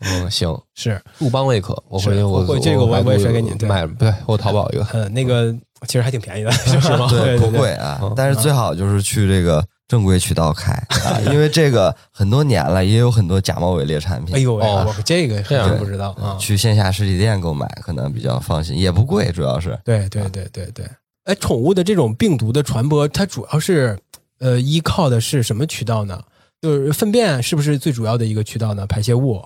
[0.00, 0.98] 嗯，行，是。
[1.18, 5.54] 杜邦胃可，我回去我这个我我也甩给你买，对我淘宝一个，嗯，那个
[5.86, 7.06] 其实还挺便宜的，是吗？
[7.10, 10.72] 对，不贵啊，但是最好就是去这个正规渠道开
[11.04, 14.34] 啊，因为这个很多年了，也有很多假冒伪劣产品。
[14.34, 19.78] 哎呦，我这个真不知道啊，去线下实体店购买可能比较放心，也不贵，主要是。
[19.84, 20.86] 对对对对对，
[21.24, 23.98] 哎，宠物的这种病毒的传播，它主要是
[24.38, 26.18] 呃依靠的是什么渠道呢？
[26.64, 28.86] 就是粪便是不是最主要的一个渠道呢？
[28.86, 29.44] 排泄物，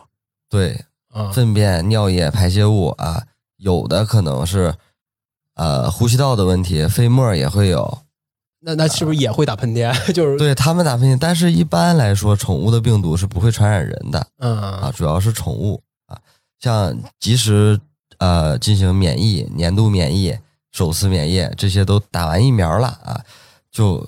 [0.49, 0.85] 对，
[1.35, 3.25] 粪便、尿液、排泄物啊，
[3.57, 4.73] 有的可能是
[5.57, 7.99] 呃呼吸道的问题，飞沫也会有。
[8.61, 9.93] 那那是不是也会打喷嚏？
[10.15, 14.25] 就是对他们打喷嚏，但是一般来说，宠物的病毒是不会传染人的。
[14.39, 16.17] 嗯啊，主要是宠物啊，
[16.61, 17.81] 像及时
[18.19, 20.39] 呃进行免疫、年度免疫、
[20.71, 23.21] 首次免疫这些都打完疫苗了啊，
[23.73, 24.07] 就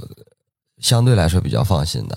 [0.78, 2.16] 相对来说比较放心的。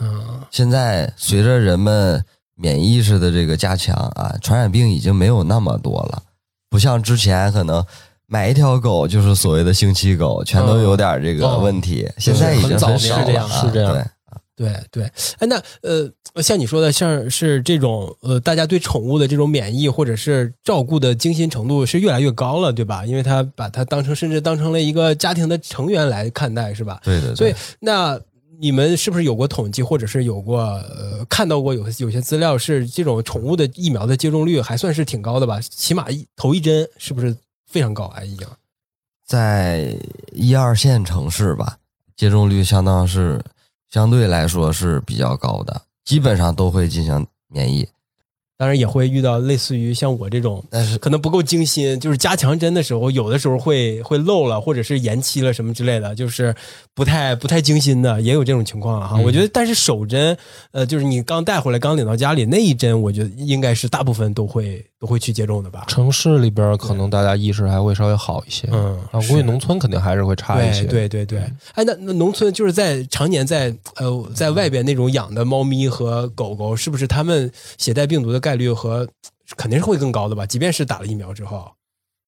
[0.00, 2.24] 嗯，现在随着人们
[2.54, 6.22] 免疫意识的这个加强啊，传染病已经没有那么多了，
[6.68, 7.84] 不像之前可能
[8.26, 12.08] 买一条狗就是所谓的星期狗，全都有点这个问题。
[12.18, 14.08] 现在已经很少了，是这样，
[14.56, 15.04] 对对对。
[15.38, 23.04] 哎，那呃，像你说的，像是这种呃，大家对宠物的这种免疫或者是照顾的精心程度是越来越高了，对吧？
[23.04, 27.00] 因为他把它当成甚至当成了一个家庭的成员来看待，是吧？
[27.04, 27.34] 对对。
[27.34, 28.18] 所以那。
[28.60, 35.58] 你们是不是有过统计，或者是有过呃看到过有有些资料是这种宠物的疫苗的接种率还算是挺高的吧？
[35.62, 37.34] 起码一头一针是不是
[37.66, 38.22] 非常高啊？
[38.22, 38.46] 已经
[39.24, 39.96] 在
[40.32, 41.78] 一二线城市吧，
[42.14, 43.42] 接种率相当是
[43.88, 47.88] 相对来说是比较高的，基本上都会进行免疫。
[48.60, 56.54] 当然也会遇到类似于像我这种，但是可能不够精心，就是加强针的时候，有的时候会会漏了，或者是延期了什么之类的，就是
[56.94, 59.16] 不太不太精心的，也有这种情况哈。
[59.16, 60.36] 我觉得，但是手针，
[60.72, 65.86] 呃，就是你刚带回来、刚领到家里那一针，我觉得应该是大部分都会都会去接种的吧。
[65.88, 70.84] 城市里边可能大家意识还会稍微好一些，嗯，啊，估计农村肯定还是会差一些。
[70.84, 71.40] 对对对，
[71.72, 79.08] 哎，那那农村就是在常年在呃在外边那种养的猫咪和狗狗，是不是他们携带病毒的概概率和
[79.56, 81.70] 肯定是会更高的吧，即便是打了疫苗之后，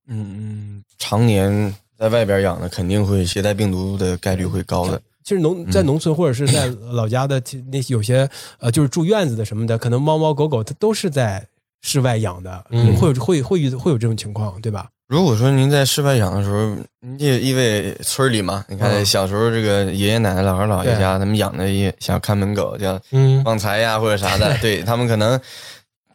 [0.08, 4.98] 嗯嗯，常年在外边养的肯定会携带病毒的概率会高的。
[5.24, 11.46] 其实农在农村或者是在老家的那有些呃，就是住院子的什么的，可能猫猫狗狗它都是在
[11.82, 12.64] 室外养的，
[12.98, 14.88] 会有会会遇会有这种情况，对吧？
[15.08, 16.74] 如果说您在室外养的时候，
[17.18, 22.98] 也因为村里嘛，你看小时候这个爷爷奶奶、姥姥姥爷家他们养的一小看门狗，叫
[23.44, 25.38] 旺财呀或者啥的， 对他们可能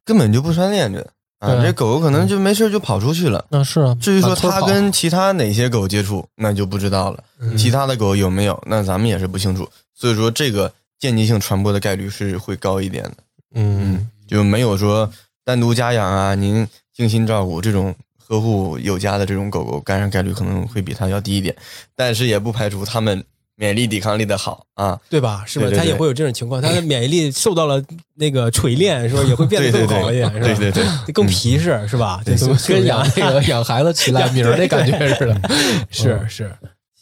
[0.04, 1.08] 根本就不拴链子
[1.40, 3.46] 啊，这狗狗可能就没事就跑出去了。
[3.50, 3.96] 那是啊。
[4.02, 7.24] 至于说它跟其他哪些狗接触，那就不知道了。
[7.56, 9.70] 其他的狗有没有，那咱们也是不清楚。
[9.94, 13.14] 所以说，这个间接性传播的概率是会高一点的。
[13.54, 15.08] 嗯，就没有说
[15.48, 17.96] 单独家养啊，您精心照顾这种。
[18.30, 21.56] 呵护有加的这种狗狗感染概率可能会比它要低一点，
[21.96, 23.24] 但是也不排除它们
[23.56, 25.46] 免疫力抵抗力的好啊，对吧？
[25.48, 25.68] 是吧？
[25.74, 27.82] 它也会有这种情况，它的免疫力受到了
[28.16, 29.24] 那个锤炼，是吧？
[29.24, 30.46] 也会变得更好一点， 是吧？
[30.46, 32.22] 对对对，更皮实，是吧？
[32.68, 35.42] 跟养那个养孩子起来 名那感觉似的，
[35.90, 36.54] 是 是。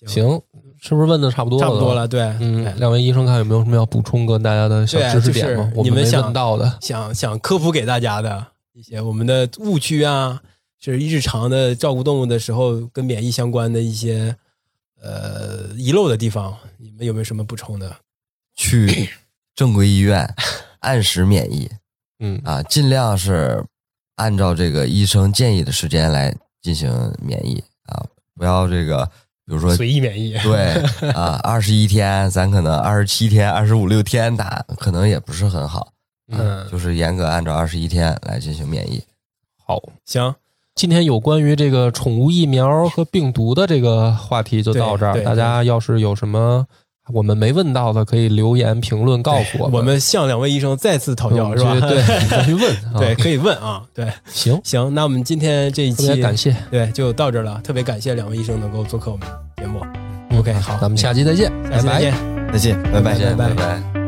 [0.06, 0.40] 行，
[0.88, 1.66] 是不是问的差不多了？
[1.66, 2.22] 差不多了，对。
[2.40, 5.72] 嗯，两位医生看有没有什么要补充跟大家的小知识点吗？
[5.84, 10.42] 你们想到的，想想科普给大家的一些我们的误区啊。
[10.78, 14.36] 就是日常的照顾动物的时候，跟免疫相关的一些
[15.02, 17.92] 呃遗漏的地方，你们有没有什么补充的？
[18.56, 19.10] 去
[19.56, 20.32] 正规医院
[20.82, 21.68] 按时免疫，
[22.20, 23.66] 嗯啊，尽量是
[24.18, 28.06] 按照这个医生建议的时间来进行免疫啊，
[28.36, 29.10] 不要这个
[29.46, 30.74] 比如说随意免疫，对
[31.12, 35.92] 啊， 二十一天咱可能二十七天、二十五六天打，可能也不是很好，
[36.32, 39.02] 嗯，就是严格按照二十一天来进行免疫。
[39.64, 40.34] 好，行。
[40.74, 45.24] 今天有关于这个宠物疫苗和病毒的这个话题就到这儿。
[45.24, 46.68] 大家要是有什么
[47.14, 49.70] 我们没问到的，可以留言评论告诉我。
[49.72, 51.80] 我们向两位医生再次讨教，是吧？
[51.82, 52.76] 对，再去 问。
[52.98, 53.84] 对，可以问啊。
[53.94, 54.94] 对，行行。
[54.94, 57.62] 那我们今天这一期感谢，对，就到这了。
[57.64, 59.28] 特别感谢两位医生能够做客我们
[59.58, 59.82] 节目。
[60.38, 62.14] OK，好，咱们下期再见，拜拜再见，
[62.54, 64.05] 再见，拜拜，拜拜。